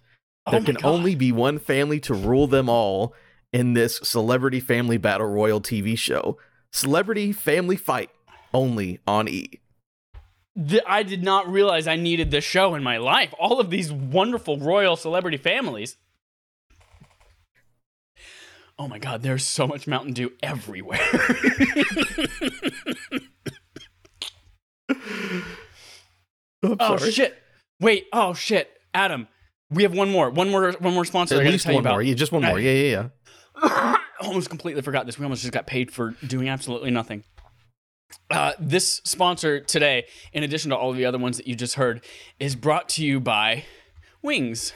Oh 0.46 0.52
There 0.52 0.60
my 0.60 0.66
can 0.66 0.74
God. 0.76 0.84
only 0.88 1.14
be 1.14 1.32
one 1.32 1.58
family 1.58 2.00
to 2.00 2.14
rule 2.14 2.46
them 2.46 2.68
all 2.68 3.14
in 3.52 3.74
this 3.74 3.98
Celebrity 4.02 4.60
Family 4.60 4.98
Battle 4.98 5.26
Royal 5.26 5.60
TV 5.60 5.96
show. 5.98 6.38
Celebrity 6.70 7.32
Family 7.32 7.76
Fight 7.76 8.10
only 8.54 9.00
on 9.06 9.28
E. 9.28 9.60
Th- 10.66 10.82
I 10.86 11.02
did 11.02 11.22
not 11.22 11.50
realize 11.50 11.86
I 11.86 11.96
needed 11.96 12.30
this 12.30 12.44
show 12.44 12.74
in 12.74 12.82
my 12.82 12.96
life. 12.96 13.32
All 13.38 13.60
of 13.60 13.70
these 13.70 13.92
wonderful 13.92 14.58
royal 14.58 14.96
celebrity 14.96 15.36
families. 15.36 15.96
Oh 18.78 18.88
my 18.88 18.98
god, 18.98 19.22
there's 19.22 19.44
so 19.46 19.66
much 19.66 19.86
Mountain 19.86 20.12
Dew 20.14 20.32
everywhere. 20.42 21.00
Oh 26.62 26.96
shit. 26.98 27.36
Wait, 27.80 28.06
oh 28.12 28.34
shit. 28.34 28.70
Adam, 28.92 29.28
we 29.70 29.82
have 29.84 29.94
one 29.94 30.10
more. 30.10 30.30
One 30.30 30.50
more 30.50 30.72
one 30.72 30.94
more 30.94 31.04
sponsor 31.04 31.36
I 31.36 31.38
At 31.38 31.40
gotta 31.42 31.52
least 31.52 31.64
tell 31.64 31.72
you 31.72 31.76
one 31.76 31.84
about. 31.86 31.92
more. 31.92 32.02
Yeah, 32.02 32.14
just 32.14 32.32
one 32.32 32.42
more. 32.42 32.58
Yeah, 32.58 32.72
yeah, 32.72 33.08
yeah. 33.62 33.96
almost 34.20 34.48
completely 34.50 34.82
forgot 34.82 35.06
this. 35.06 35.18
We 35.18 35.24
almost 35.24 35.42
just 35.42 35.52
got 35.52 35.66
paid 35.66 35.90
for 35.92 36.14
doing 36.26 36.48
absolutely 36.48 36.90
nothing. 36.90 37.22
Uh, 38.30 38.52
this 38.58 39.00
sponsor 39.04 39.60
today, 39.60 40.04
in 40.32 40.42
addition 40.42 40.70
to 40.70 40.76
all 40.76 40.90
of 40.90 40.96
the 40.96 41.04
other 41.06 41.18
ones 41.18 41.36
that 41.38 41.46
you 41.46 41.54
just 41.54 41.74
heard, 41.74 42.04
is 42.38 42.54
brought 42.56 42.88
to 42.90 43.04
you 43.04 43.20
by 43.20 43.64
Wings. 44.22 44.72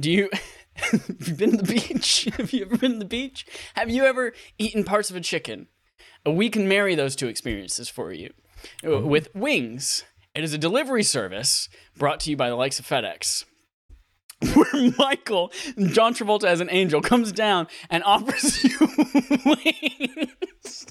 Do 0.00 0.10
you 0.10 0.28
have 0.74 1.28
you 1.28 1.34
been 1.34 1.52
to 1.52 1.56
the 1.58 1.62
beach? 1.62 2.28
Have 2.36 2.52
you 2.52 2.64
ever 2.64 2.76
been 2.76 2.92
to 2.94 2.98
the 2.98 3.04
beach? 3.04 3.46
Have 3.74 3.88
you 3.88 4.04
ever 4.04 4.32
eaten 4.58 4.84
parts 4.84 5.10
of 5.10 5.16
a 5.16 5.20
chicken? 5.20 5.68
Uh, 6.26 6.32
We 6.32 6.50
can 6.50 6.68
marry 6.68 6.94
those 6.94 7.16
two 7.16 7.28
experiences 7.28 7.88
for 7.88 8.12
you 8.12 8.32
uh, 8.86 9.00
with 9.00 9.34
Wings. 9.34 10.04
It 10.34 10.44
is 10.44 10.52
a 10.52 10.58
delivery 10.58 11.02
service 11.02 11.68
brought 11.96 12.20
to 12.20 12.30
you 12.30 12.36
by 12.36 12.50
the 12.50 12.56
likes 12.56 12.78
of 12.78 12.86
FedEx 12.86 13.44
where 14.54 14.92
Michael, 14.98 15.50
John 15.78 16.12
Travolta 16.12 16.44
as 16.44 16.60
an 16.60 16.68
angel, 16.70 17.00
comes 17.00 17.32
down 17.32 17.68
and 17.88 18.04
offers 18.04 18.62
you 18.62 18.78
wings. 19.46 20.86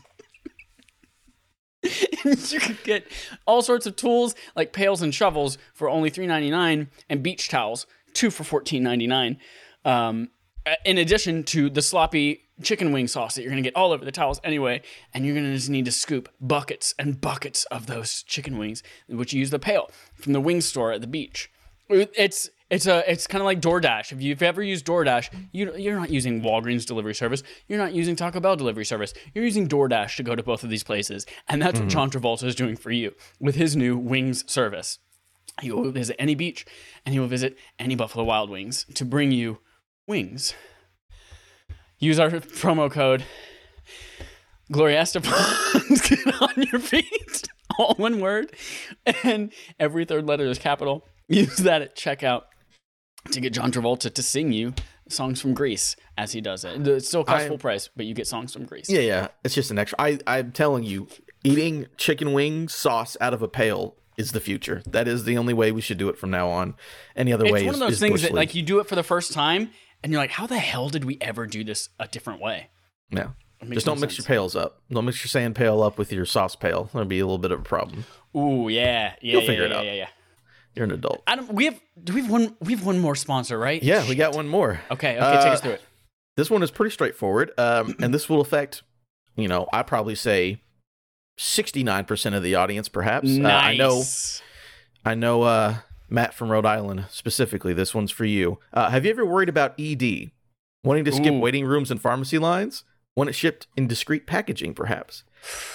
You 2.52 2.60
can 2.60 2.78
get 2.84 3.08
all 3.46 3.62
sorts 3.62 3.86
of 3.86 3.96
tools 3.96 4.36
like 4.56 4.74
pails 4.74 5.02
and 5.02 5.14
shovels 5.14 5.58
for 5.74 5.90
only 5.90 6.10
$3.99 6.10 6.88
and 7.10 7.24
beach 7.24 7.50
towels, 7.50 7.86
two 8.14 8.32
for 8.32 8.44
$14.99. 8.62 9.38
Um, 9.84 10.30
in 10.84 10.98
addition 10.98 11.44
to 11.44 11.70
the 11.70 11.82
sloppy 11.82 12.42
chicken 12.64 12.92
wing 12.92 13.08
sauce 13.08 13.36
that 13.36 13.42
you're 13.42 13.52
going 13.52 13.62
to 13.62 13.68
get 13.68 13.76
all 13.76 13.92
over 13.92 14.04
the 14.04 14.12
towels 14.12 14.40
anyway, 14.44 14.82
and 15.14 15.26
you're 15.26 15.36
going 15.36 15.46
to 15.46 15.54
just 15.54 15.70
need 15.70 15.86
to 15.86 15.92
scoop 15.92 16.30
buckets 16.42 16.96
and 16.98 17.22
buckets 17.22 17.66
of 17.66 17.86
those 17.88 18.24
chicken 18.24 18.58
wings, 18.58 18.82
which 19.08 19.34
you 19.34 19.40
use 19.40 19.52
the 19.52 19.60
pail 19.60 19.90
from 20.16 20.34
the 20.34 20.42
wing 20.42 20.62
store 20.62 20.92
at 20.92 21.02
the 21.02 21.08
beach. 21.08 21.52
It's 21.90 22.50
it's 22.70 22.88
a 22.88 23.10
it's 23.10 23.28
kind 23.28 23.42
of 23.42 23.46
like 23.46 23.62
DoorDash. 23.62 24.12
If 24.12 24.22
you've 24.22 24.42
ever 24.42 24.64
used 24.64 24.86
DoorDash, 24.86 25.30
you 25.52 25.76
you're 25.76 25.96
not 25.96 26.10
using 26.10 26.42
Walgreens 26.42 26.86
delivery 26.86 27.14
service. 27.14 27.44
You're 27.68 27.78
not 27.80 27.94
using 27.94 28.16
Taco 28.16 28.40
Bell 28.40 28.56
delivery 28.56 28.86
service. 28.86 29.14
You're 29.34 29.44
using 29.44 29.68
DoorDash 29.68 30.16
to 30.18 30.24
go 30.24 30.36
to 30.36 30.44
both 30.44 30.64
of 30.64 30.70
these 30.70 30.84
places, 30.84 31.26
and 31.48 31.62
that's 31.62 31.80
what 31.80 31.90
mm-hmm. 31.90 31.98
John 31.98 32.10
Travolta 32.10 32.44
is 32.46 32.56
doing 32.56 32.76
for 32.76 32.92
you 32.92 33.14
with 33.40 33.56
his 33.56 33.76
new 33.76 33.98
wings 33.98 34.50
service. 34.52 35.00
He 35.62 35.72
will 35.72 35.92
visit 35.92 36.16
any 36.20 36.36
beach, 36.36 36.66
and 37.06 37.14
he 37.14 37.20
will 37.20 37.28
visit 37.28 37.58
any 37.80 37.96
Buffalo 37.96 38.26
Wild 38.26 38.50
Wings 38.50 38.86
to 38.96 39.06
bring 39.06 39.32
you 39.32 39.60
wings. 40.08 40.54
Use 42.00 42.20
our 42.20 42.30
promo 42.30 42.92
code 42.92 43.24
Gloria 44.72 45.02
Estefan. 45.02 46.10
Get 46.26 46.42
on 46.42 46.64
your 46.72 46.82
feet. 46.82 47.48
All 47.78 47.94
one 47.96 48.20
word. 48.20 48.52
And 49.24 49.54
every 49.80 50.06
third 50.06 50.26
letter 50.26 50.46
is 50.46 50.58
capital. 50.58 51.08
Use 51.28 51.58
that 51.58 51.82
at 51.82 51.96
checkout 51.96 52.44
to 53.32 53.40
get 53.40 53.54
John 53.54 53.72
Travolta 53.72 54.14
to 54.14 54.24
sing 54.24 54.52
you 54.52 54.74
songs 55.08 55.42
from 55.42 55.54
Grease 55.54 55.96
as 56.18 56.32
he 56.32 56.42
does 56.42 56.64
it. 56.64 56.88
It 56.88 57.06
still 57.06 57.24
costs 57.24 57.46
I- 57.46 57.48
full 57.48 57.58
price, 57.58 57.90
but 57.96 58.06
you 58.06 58.14
get 58.14 58.28
songs 58.28 58.54
from 58.54 58.66
Grease. 58.66 58.90
Yeah, 58.90 59.02
yeah. 59.02 59.28
It's 59.44 59.56
just 59.56 59.72
an 59.72 59.80
extra. 59.80 60.00
I, 60.02 60.20
I'm 60.28 60.52
telling 60.52 60.84
you, 60.84 61.08
eating 61.44 61.88
chicken 61.98 62.34
wing 62.34 62.68
sauce 62.68 63.16
out 63.22 63.34
of 63.34 63.42
a 63.42 63.48
pail 63.48 63.96
is 64.18 64.32
the 64.32 64.40
future. 64.40 64.82
That 64.88 65.08
is 65.08 65.26
the 65.26 65.38
only 65.38 65.54
way 65.54 65.72
we 65.72 65.82
should 65.82 65.98
do 65.98 66.10
it 66.10 66.18
from 66.18 66.32
now 66.32 66.50
on. 66.50 66.76
Any 67.16 67.34
other 67.34 67.46
It's 67.46 67.54
way 67.54 67.66
one 67.66 67.76
is, 67.76 67.82
of 67.82 67.88
those 67.88 68.00
things 68.00 68.22
that 68.22 68.30
league. 68.32 68.36
like 68.36 68.56
you 68.56 68.62
do 68.62 68.80
it 68.80 68.88
for 68.88 68.96
the 68.96 69.04
first 69.04 69.34
time 69.34 69.72
and 70.04 70.12
you're 70.12 70.22
like, 70.22 70.32
how 70.32 70.48
the 70.48 70.60
hell 70.60 70.90
did 70.90 71.04
we 71.04 71.18
ever 71.22 71.46
do 71.46 71.64
this 71.64 71.90
a 72.00 72.08
different 72.08 72.42
way? 72.42 72.70
Yeah. 73.12 73.30
Just 73.70 73.86
don't 73.86 74.00
mix 74.00 74.16
sense. 74.16 74.28
your 74.28 74.36
pails 74.36 74.56
up. 74.56 74.82
Don't 74.92 75.06
mix 75.06 75.24
your 75.24 75.30
sand 75.30 75.56
pail 75.56 75.82
up 75.82 75.98
with 75.98 76.12
your 76.12 76.26
sauce 76.26 76.56
pail. 76.56 76.90
That'll 76.94 77.06
be 77.06 77.20
a 77.20 77.26
little 77.26 77.38
bit 77.38 77.52
of 77.52 77.60
a 77.62 77.64
problem. 77.64 78.06
Ooh, 78.36 78.70
yeah. 78.70 79.16
Yeah. 79.22 79.32
You'll 79.32 79.42
yeah, 79.42 79.48
figure 79.48 79.64
it 79.66 79.72
yeah, 79.72 79.78
out. 79.78 79.86
Yeah, 79.86 79.94
yeah. 79.94 80.08
You're 80.76 80.86
an 80.86 80.92
adult. 80.92 81.24
Adam, 81.28 81.48
we 81.50 81.66
have 81.66 81.80
do 82.04 82.14
we 82.14 82.22
have 82.22 82.30
one 82.30 82.56
we 82.60 82.74
have 82.74 82.86
one 82.86 83.00
more 83.00 83.16
sponsor, 83.16 83.58
right? 83.58 83.82
Yeah, 83.82 84.08
we 84.10 84.16
got 84.16 84.36
one 84.36 84.48
more. 84.48 84.82
Okay, 84.92 85.18
okay, 85.18 85.38
take 85.38 85.48
Uh, 85.48 85.50
us 85.54 85.62
through 85.62 85.72
it. 85.72 85.82
This 86.38 86.50
one 86.50 86.62
is 86.64 86.72
pretty 86.72 86.92
straightforward, 86.92 87.52
um, 87.58 87.96
and 88.02 88.14
this 88.14 88.28
will 88.28 88.42
affect, 88.42 88.84
you 89.38 89.48
know, 89.48 89.68
I 89.72 89.84
probably 89.84 90.16
say 90.16 90.62
sixty-nine 91.38 92.06
percent 92.06 92.36
of 92.36 92.44
the 92.44 92.56
audience, 92.56 92.90
perhaps. 92.90 93.30
Uh, 93.30 93.40
Nice. 93.40 93.64
I 93.74 93.76
know, 93.78 94.04
I 95.12 95.16
know, 95.16 95.42
uh, 95.44 95.76
Matt 96.10 96.34
from 96.34 96.52
Rhode 96.52 96.66
Island 96.66 97.06
specifically. 97.10 97.74
This 97.74 97.96
one's 97.96 98.12
for 98.12 98.26
you. 98.26 98.60
Uh, 98.74 98.90
have 98.90 99.06
you 99.06 99.12
ever 99.12 99.26
worried 99.26 99.50
about 99.50 99.80
ED, 99.80 100.32
wanting 100.84 101.06
to 101.06 101.12
skip 101.12 101.34
Ooh. 101.34 101.40
waiting 101.40 101.66
rooms 101.66 101.90
and 101.92 102.02
pharmacy 102.02 102.38
lines? 102.38 102.84
Want 103.16 103.30
it 103.30 103.34
shipped 103.34 103.68
in 103.78 103.88
discreet 103.88 104.28
packaging, 104.28 104.74
perhaps? 104.74 105.24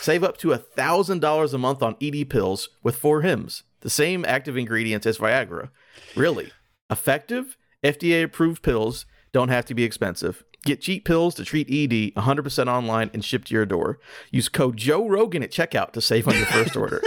Save 0.00 0.22
up 0.22 0.36
to 0.38 0.52
a 0.52 0.58
thousand 0.58 1.20
dollars 1.20 1.54
a 1.54 1.58
month 1.58 1.82
on 1.82 1.96
ED 2.02 2.28
pills 2.28 2.68
with 2.82 2.96
four 2.96 3.22
hymns, 3.22 3.62
the 3.80 3.90
same 3.90 4.24
active 4.24 4.56
ingredients 4.56 5.06
as 5.06 5.18
Viagra. 5.18 5.70
Really 6.16 6.52
effective, 6.90 7.56
FDA-approved 7.84 8.62
pills 8.62 9.06
don't 9.32 9.48
have 9.48 9.64
to 9.66 9.74
be 9.74 9.84
expensive. 9.84 10.44
Get 10.64 10.82
cheap 10.82 11.06
pills 11.06 11.34
to 11.36 11.44
treat 11.44 11.68
ED 11.68 12.14
100% 12.20 12.66
online 12.66 13.10
and 13.14 13.24
shipped 13.24 13.48
to 13.48 13.54
your 13.54 13.64
door. 13.64 13.98
Use 14.30 14.48
code 14.48 14.76
Joe 14.76 15.08
Rogan 15.08 15.42
at 15.42 15.50
checkout 15.50 15.92
to 15.92 16.00
save 16.00 16.28
on 16.28 16.36
your 16.36 16.46
first 16.46 16.76
order. 16.76 17.02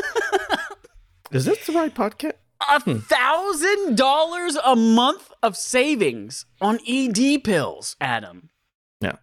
Is 1.31 1.45
this 1.45 1.65
the 1.65 1.73
right 1.73 1.93
podcast? 1.93 2.33
A 2.69 2.79
hmm. 2.79 2.99
thousand 2.99 3.97
dollars 3.97 4.55
a 4.63 4.75
month 4.75 5.31
of 5.41 5.57
savings 5.57 6.45
on 6.61 6.79
ED 6.87 7.43
pills, 7.43 7.95
Adam. 7.99 8.49
Yeah, 9.01 9.17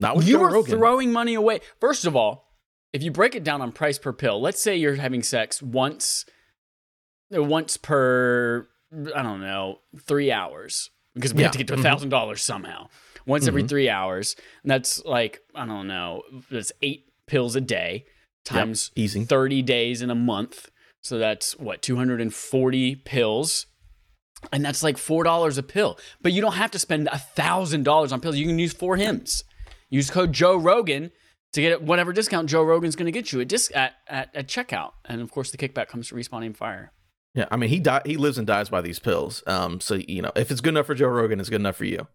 not 0.00 0.16
with 0.16 0.26
you 0.26 0.38
Joe 0.38 0.44
are 0.44 0.52
Rogan. 0.52 0.78
throwing 0.78 1.12
money 1.12 1.34
away. 1.34 1.60
First 1.78 2.06
of 2.06 2.16
all, 2.16 2.54
if 2.92 3.02
you 3.02 3.10
break 3.10 3.34
it 3.34 3.44
down 3.44 3.60
on 3.60 3.72
price 3.72 3.98
per 3.98 4.12
pill, 4.12 4.40
let's 4.40 4.62
say 4.62 4.76
you're 4.76 4.94
having 4.94 5.22
sex 5.22 5.60
once, 5.60 6.24
once 7.30 7.76
per, 7.76 8.68
I 9.14 9.22
don't 9.22 9.40
know, 9.40 9.80
three 10.00 10.30
hours, 10.32 10.90
because 11.14 11.34
we 11.34 11.40
Yeah. 11.40 11.46
have 11.46 11.52
to 11.52 11.58
get 11.58 11.66
to 11.68 11.74
a 11.74 11.76
Mhm. 11.78 11.82
thousand 11.82 12.08
dollars 12.10 12.42
somehow. 12.42 12.88
Once 13.26 13.46
every 13.48 13.64
Mhm. 13.64 13.68
three 13.68 13.88
hours, 13.88 14.36
and 14.62 14.70
that's 14.70 15.04
like 15.04 15.40
I 15.54 15.66
don't 15.66 15.88
know, 15.88 16.22
that's 16.50 16.72
eight 16.82 17.06
pills 17.26 17.56
a 17.56 17.60
day 17.60 18.06
times 18.44 18.92
Easy. 18.94 19.24
30 19.24 19.62
days 19.62 20.00
in 20.02 20.10
a 20.10 20.14
month. 20.14 20.70
So 21.02 21.18
that's 21.18 21.56
what, 21.58 21.82
240 21.82 22.94
pills. 22.96 23.66
And 24.52 24.64
that's 24.64 24.82
like 24.82 24.96
$4 24.96 25.58
a 25.58 25.62
pill. 25.62 25.98
But 26.20 26.32
you 26.32 26.40
don't 26.40 26.52
have 26.54 26.70
to 26.72 26.78
spend 26.78 27.08
a 27.08 27.18
$1,000 27.18 28.12
on 28.12 28.20
pills. 28.20 28.36
You 28.36 28.46
can 28.46 28.58
use 28.58 28.72
four 28.72 28.96
hymns. 28.96 29.42
Use 29.90 30.10
code 30.10 30.32
Joe 30.32 30.56
Rogan 30.56 31.10
to 31.52 31.60
get 31.60 31.82
whatever 31.82 32.12
discount 32.12 32.48
Joe 32.48 32.62
Rogan's 32.62 32.94
going 32.96 33.06
to 33.06 33.12
get 33.12 33.32
you 33.32 33.40
at, 33.40 33.48
dis- 33.48 33.72
at, 33.74 33.94
at, 34.08 34.34
at 34.34 34.46
checkout. 34.46 34.92
And 35.04 35.20
of 35.20 35.30
course, 35.30 35.50
the 35.50 35.56
kickback 35.58 35.88
comes 35.88 36.08
to 36.08 36.14
Respawn 36.14 36.44
Aim 36.44 36.54
Fire. 36.54 36.92
Yeah, 37.36 37.44
I 37.50 37.56
mean 37.56 37.68
he 37.68 37.78
die 37.78 38.00
he 38.06 38.16
lives 38.16 38.38
and 38.38 38.46
dies 38.46 38.70
by 38.70 38.80
these 38.80 38.98
pills. 38.98 39.44
Um, 39.46 39.78
so 39.80 39.94
you 39.94 40.22
know 40.22 40.32
if 40.34 40.50
it's 40.50 40.62
good 40.62 40.70
enough 40.70 40.86
for 40.86 40.94
Joe 40.94 41.08
Rogan, 41.08 41.38
it's 41.38 41.50
good 41.50 41.60
enough 41.60 41.76
for 41.76 41.84
you. 41.84 42.08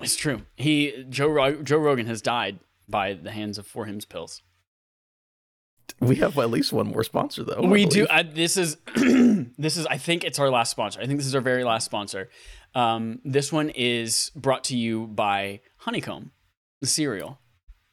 It's 0.00 0.16
true. 0.16 0.42
He 0.56 1.04
Joe 1.10 1.28
Ro- 1.28 1.62
Joe 1.62 1.78
Rogan 1.78 2.06
has 2.06 2.22
died 2.22 2.58
by 2.88 3.12
the 3.12 3.30
hands 3.30 3.58
of 3.58 3.66
For 3.66 3.84
Him's 3.84 4.06
pills. 4.06 4.42
We 6.00 6.16
have 6.16 6.36
at 6.38 6.50
least 6.50 6.72
one 6.72 6.88
more 6.88 7.04
sponsor 7.04 7.44
though. 7.44 7.62
We 7.62 7.84
do. 7.84 8.06
I, 8.10 8.22
this 8.22 8.56
is 8.56 8.76
this 8.96 9.76
is. 9.76 9.86
I 9.86 9.98
think 9.98 10.24
it's 10.24 10.38
our 10.38 10.50
last 10.50 10.70
sponsor. 10.70 11.00
I 11.00 11.06
think 11.06 11.18
this 11.18 11.26
is 11.26 11.34
our 11.34 11.40
very 11.40 11.62
last 11.62 11.84
sponsor. 11.84 12.30
Um, 12.74 13.20
this 13.24 13.52
one 13.52 13.70
is 13.70 14.30
brought 14.34 14.64
to 14.64 14.76
you 14.76 15.06
by 15.06 15.60
Honeycomb, 15.78 16.32
the 16.80 16.86
cereal. 16.86 17.38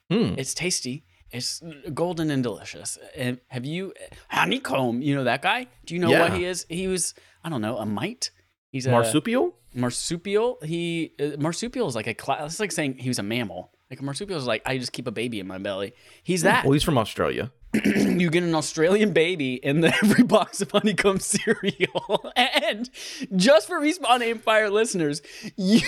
Hmm. 0.10 0.36
It's 0.38 0.54
tasty. 0.54 1.06
It's 1.34 1.62
golden 1.94 2.30
and 2.30 2.44
delicious. 2.44 2.98
And 3.16 3.40
have 3.48 3.66
you 3.66 3.94
Honeycomb? 4.30 5.02
You 5.02 5.16
know 5.16 5.24
that 5.24 5.42
guy? 5.42 5.68
Do 5.86 5.96
you 5.96 6.00
know 6.00 6.12
what 6.12 6.34
he 6.34 6.46
is? 6.46 6.66
He 6.70 6.88
was 6.88 7.16
I 7.44 7.50
don't 7.50 7.62
know 7.62 7.78
a 7.78 7.86
mite. 7.86 8.30
He's 8.70 8.86
a 8.86 8.92
marsupial. 8.92 9.56
marsupial. 9.74 10.60
He 10.64 11.14
uh, 11.20 11.38
marsupial 11.38 11.88
is 11.88 11.96
like 11.96 12.08
a 12.08 12.14
class. 12.14 12.52
It's 12.52 12.60
like 12.60 12.72
saying 12.72 12.98
he 13.00 13.10
was 13.10 13.20
a 13.20 13.24
mammal. 13.24 13.72
Like 13.90 14.00
a 14.00 14.04
marsupial 14.04 14.40
is 14.40 14.48
like 14.48 14.62
I 14.66 14.78
just 14.78 14.94
keep 14.94 15.08
a 15.08 15.12
baby 15.12 15.40
in 15.40 15.48
my 15.48 15.58
belly. 15.58 15.94
He's 16.24 16.44
that. 16.44 16.66
Well, 16.66 16.74
he's 16.74 16.84
from 16.84 16.98
Australia. 16.98 17.52
you 17.86 18.30
get 18.30 18.44
an 18.44 18.54
Australian 18.54 19.14
baby 19.14 19.56
in 19.56 19.82
the, 19.82 19.88
every 20.04 20.24
box 20.24 20.62
of 20.62 20.72
honeycomb 20.72 21.20
cereal. 21.20 22.32
and 22.36 22.90
just 23.36 23.68
for 23.68 23.80
Respawn 23.80 24.22
Aim 24.22 24.38
Fire 24.40 24.70
listeners, 24.70 25.22
you, 25.58 25.82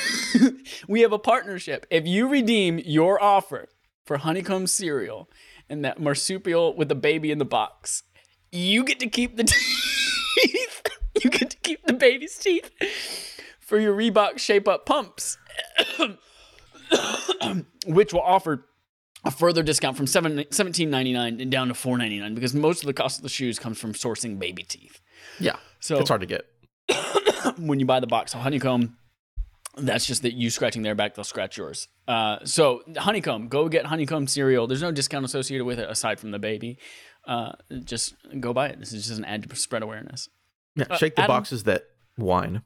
we 0.87 1.01
have 1.01 1.11
a 1.11 1.19
partnership. 1.19 1.85
If 1.91 2.07
you 2.07 2.27
redeem 2.27 2.79
your 2.79 3.21
offer 3.21 3.69
for 4.05 4.17
honeycomb 4.17 4.67
cereal 4.67 5.29
and 5.69 5.83
that 5.83 5.99
marsupial 5.99 6.75
with 6.75 6.89
the 6.89 6.95
baby 6.95 7.31
in 7.31 7.37
the 7.39 7.45
box, 7.45 8.03
you 8.51 8.83
get 8.83 8.99
to 8.99 9.07
keep 9.07 9.35
the 9.37 9.43
teeth. 10.41 10.81
you 11.23 11.29
get 11.29 11.49
to 11.49 11.57
keep 11.57 11.85
the 11.85 11.93
baby's 11.93 12.37
teeth 12.37 12.71
for 13.59 13.79
your 13.79 13.95
Reebok 13.95 14.37
Shape 14.37 14.67
Up 14.67 14.85
pumps, 14.85 15.37
which 17.87 18.13
will 18.13 18.21
offer 18.21 18.65
a 19.23 19.31
further 19.31 19.63
discount 19.63 19.97
from 19.97 20.05
seven 20.05 20.45
seventeen 20.51 20.89
ninety 20.91 21.11
nine 21.13 21.41
and 21.41 21.51
down 21.51 21.69
to 21.69 21.73
four 21.73 21.97
ninety 21.97 22.19
nine 22.19 22.35
because 22.35 22.53
most 22.53 22.81
of 22.81 22.87
the 22.87 22.93
cost 22.93 23.17
of 23.19 23.23
the 23.23 23.29
shoes 23.29 23.57
comes 23.57 23.79
from 23.79 23.93
sourcing 23.93 24.37
baby 24.37 24.63
teeth. 24.63 25.01
Yeah, 25.39 25.55
So 25.79 25.97
it's 25.97 26.09
hard 26.09 26.21
to 26.21 26.27
get. 26.27 26.45
when 27.57 27.79
you 27.79 27.85
buy 27.85 27.99
the 27.99 28.07
box 28.07 28.33
of 28.35 28.41
honeycomb, 28.41 28.97
that's 29.77 30.05
just 30.05 30.21
that 30.21 30.33
you 30.33 30.49
scratching 30.49 30.81
their 30.81 30.95
back, 30.95 31.15
they'll 31.15 31.23
scratch 31.23 31.57
yours. 31.57 31.87
Uh, 32.07 32.37
so 32.43 32.81
honeycomb, 32.97 33.47
go 33.47 33.67
get 33.69 33.85
honeycomb 33.85 34.27
cereal. 34.27 34.67
There's 34.67 34.81
no 34.81 34.91
discount 34.91 35.25
associated 35.25 35.65
with 35.65 35.79
it 35.79 35.89
aside 35.89 36.19
from 36.19 36.31
the 36.31 36.39
baby. 36.39 36.77
Uh, 37.27 37.53
just 37.83 38.15
go 38.39 38.53
buy 38.53 38.69
it. 38.69 38.79
This 38.79 38.93
is 38.93 39.07
just 39.07 39.19
an 39.19 39.25
ad 39.25 39.49
to 39.49 39.55
spread 39.55 39.83
awareness. 39.83 40.29
Yeah, 40.75 40.95
shake 40.97 41.15
the 41.15 41.23
Adam- 41.23 41.35
boxes 41.35 41.63
that 41.63 41.83
whine. 42.15 42.61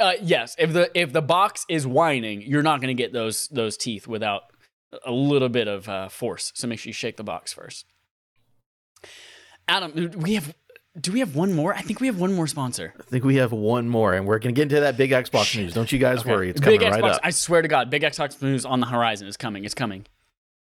Uh, 0.00 0.12
yes, 0.22 0.56
if 0.58 0.72
the 0.72 0.90
if 0.98 1.12
the 1.12 1.22
box 1.22 1.66
is 1.68 1.86
whining, 1.86 2.42
you're 2.42 2.62
not 2.62 2.80
going 2.80 2.94
to 2.94 3.00
get 3.00 3.12
those 3.12 3.48
those 3.48 3.76
teeth 3.76 4.08
without 4.08 4.42
a 5.04 5.12
little 5.12 5.48
bit 5.48 5.68
of 5.68 5.88
uh, 5.88 6.08
force. 6.08 6.52
So 6.54 6.66
make 6.66 6.78
sure 6.78 6.88
you 6.88 6.94
shake 6.94 7.16
the 7.16 7.24
box 7.24 7.52
first. 7.52 7.86
Adam, 9.68 10.10
we 10.16 10.34
have 10.34 10.54
do 11.00 11.10
we 11.12 11.20
have 11.20 11.34
one 11.34 11.54
more? 11.54 11.74
I 11.74 11.80
think 11.80 12.00
we 12.00 12.06
have 12.06 12.18
one 12.20 12.34
more 12.34 12.46
sponsor. 12.46 12.92
I 12.98 13.02
think 13.04 13.24
we 13.24 13.36
have 13.36 13.52
one 13.52 13.88
more, 13.88 14.12
and 14.12 14.26
we're 14.26 14.38
gonna 14.38 14.52
get 14.52 14.64
into 14.64 14.80
that 14.80 14.96
big 14.96 15.10
Xbox 15.10 15.56
news. 15.56 15.72
Don't 15.72 15.90
you 15.90 15.98
guys 15.98 16.24
worry, 16.24 16.50
it's 16.50 16.60
coming 16.60 16.80
Big 16.80 16.88
right 16.88 17.02
Xbox. 17.02 17.14
up. 17.14 17.20
I 17.24 17.30
swear 17.30 17.62
to 17.62 17.68
God, 17.68 17.88
big 17.90 18.02
Xbox 18.02 18.40
news 18.42 18.64
on 18.66 18.80
the 18.80 18.86
horizon 18.86 19.26
is 19.26 19.36
coming. 19.36 19.64
It's 19.64 19.74
coming. 19.74 20.04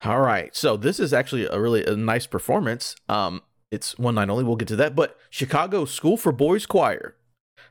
All 0.04 0.20
right. 0.20 0.54
So 0.54 0.76
this 0.76 1.00
is 1.00 1.12
actually 1.12 1.46
a 1.46 1.58
really 1.60 1.84
a 1.84 1.96
nice 1.96 2.26
performance. 2.26 2.96
Um, 3.08 3.42
it's 3.70 3.98
one 3.98 4.16
night 4.16 4.28
only. 4.28 4.44
We'll 4.44 4.56
get 4.56 4.68
to 4.68 4.76
that. 4.76 4.94
But 4.94 5.16
Chicago 5.30 5.84
School 5.84 6.16
for 6.16 6.32
Boys 6.32 6.66
Choir 6.66 7.16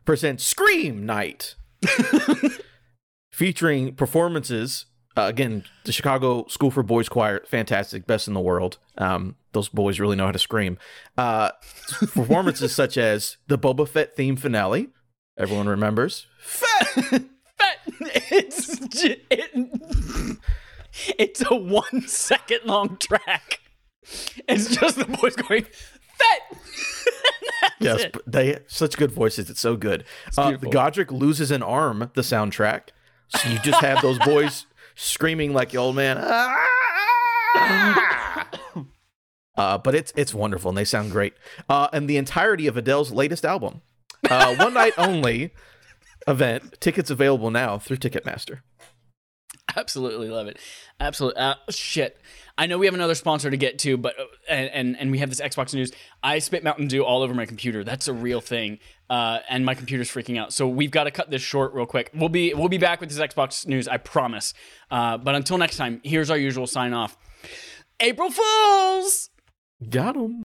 presents 0.05 0.43
Scream 0.43 1.05
Night, 1.05 1.55
featuring 3.31 3.95
performances. 3.95 4.85
Uh, 5.17 5.23
again, 5.23 5.63
the 5.85 5.91
Chicago 5.91 6.45
School 6.47 6.71
for 6.71 6.83
Boys 6.83 7.07
Choir, 7.07 7.41
fantastic, 7.45 8.05
best 8.05 8.27
in 8.27 8.33
the 8.33 8.39
world. 8.41 8.77
Um, 8.97 9.35
those 9.53 9.69
boys 9.69 9.99
really 9.99 10.15
know 10.17 10.25
how 10.25 10.31
to 10.33 10.39
scream. 10.39 10.77
Uh, 11.17 11.51
performances 12.13 12.75
such 12.75 12.97
as 12.97 13.37
the 13.47 13.57
Boba 13.57 13.87
Fett 13.87 14.15
theme 14.15 14.35
finale. 14.35 14.89
Everyone 15.37 15.67
remembers. 15.67 16.27
Fett. 16.39 17.23
But 17.57 17.77
it's 18.31 19.01
it, 19.01 19.23
it's 21.17 21.43
a 21.49 21.55
one 21.55 22.05
second 22.05 22.59
long 22.65 22.97
track. 22.97 23.61
It's 24.49 24.75
just 24.75 24.97
the 24.97 25.05
boys 25.05 25.37
going 25.37 25.63
fet. 25.63 26.41
That's 27.61 27.73
Yes, 27.79 28.01
it. 28.01 28.17
they 28.27 28.59
such 28.67 28.97
good 28.97 29.11
voices. 29.13 29.49
It's 29.49 29.61
so 29.61 29.77
good. 29.77 30.03
Uh. 30.37 30.51
Godric 30.57 31.13
loses 31.13 31.49
an 31.49 31.63
arm. 31.63 32.11
The 32.13 32.21
soundtrack. 32.21 32.89
So 33.29 33.49
you 33.49 33.57
just 33.59 33.79
have 33.81 34.01
those 34.01 34.19
boys 34.19 34.65
screaming 34.95 35.53
like 35.53 35.69
the 35.71 35.77
old 35.77 35.95
man. 35.95 36.17
"Ah!" 36.19 36.71
Uh, 39.57 39.77
but 39.77 39.95
it's 39.95 40.11
it's 40.15 40.33
wonderful 40.33 40.69
and 40.69 40.77
they 40.77 40.83
sound 40.85 41.11
great. 41.11 41.33
Uh, 41.69 41.87
and 41.93 42.09
the 42.09 42.17
entirety 42.17 42.67
of 42.67 42.75
Adele's 42.75 43.11
latest 43.11 43.45
album, 43.45 43.81
uh, 44.29 44.55
one 44.59 44.73
night 44.73 44.93
only 44.97 45.53
event. 46.27 46.79
Tickets 46.81 47.09
available 47.09 47.51
now 47.51 47.77
through 47.77 47.97
Ticketmaster. 47.97 48.59
Absolutely 49.75 50.29
love 50.29 50.47
it. 50.47 50.59
Absolutely. 50.99 51.41
Uh, 51.41 51.55
shit. 51.69 52.19
I 52.57 52.67
know 52.67 52.77
we 52.77 52.85
have 52.85 52.95
another 52.95 53.15
sponsor 53.15 53.49
to 53.49 53.57
get 53.57 53.79
to, 53.79 53.97
but 53.97 54.17
uh, 54.19 54.23
and, 54.49 54.69
and 54.69 54.97
and 54.99 55.11
we 55.11 55.19
have 55.19 55.29
this 55.29 55.41
Xbox 55.41 55.73
news. 55.73 55.91
I 56.23 56.39
spit 56.39 56.63
Mountain 56.63 56.87
Dew 56.87 57.03
all 57.03 57.21
over 57.21 57.33
my 57.33 57.45
computer. 57.45 57.83
That's 57.83 58.07
a 58.07 58.13
real 58.13 58.41
thing, 58.41 58.79
uh, 59.09 59.39
and 59.49 59.65
my 59.65 59.75
computer's 59.75 60.09
freaking 60.09 60.37
out. 60.39 60.53
So 60.53 60.67
we've 60.67 60.91
got 60.91 61.05
to 61.05 61.11
cut 61.11 61.29
this 61.29 61.41
short 61.41 61.73
real 61.73 61.85
quick. 61.85 62.11
We'll 62.13 62.29
be 62.29 62.53
we'll 62.53 62.69
be 62.69 62.77
back 62.77 62.99
with 62.99 63.09
this 63.09 63.19
Xbox 63.19 63.65
news. 63.67 63.87
I 63.87 63.97
promise. 63.97 64.53
Uh, 64.91 65.17
but 65.17 65.35
until 65.35 65.57
next 65.57 65.77
time, 65.77 66.01
here's 66.03 66.29
our 66.29 66.37
usual 66.37 66.67
sign 66.67 66.93
off. 66.93 67.17
April 67.99 68.29
Fools. 68.29 69.29
Got 69.89 70.17
'em. 70.17 70.43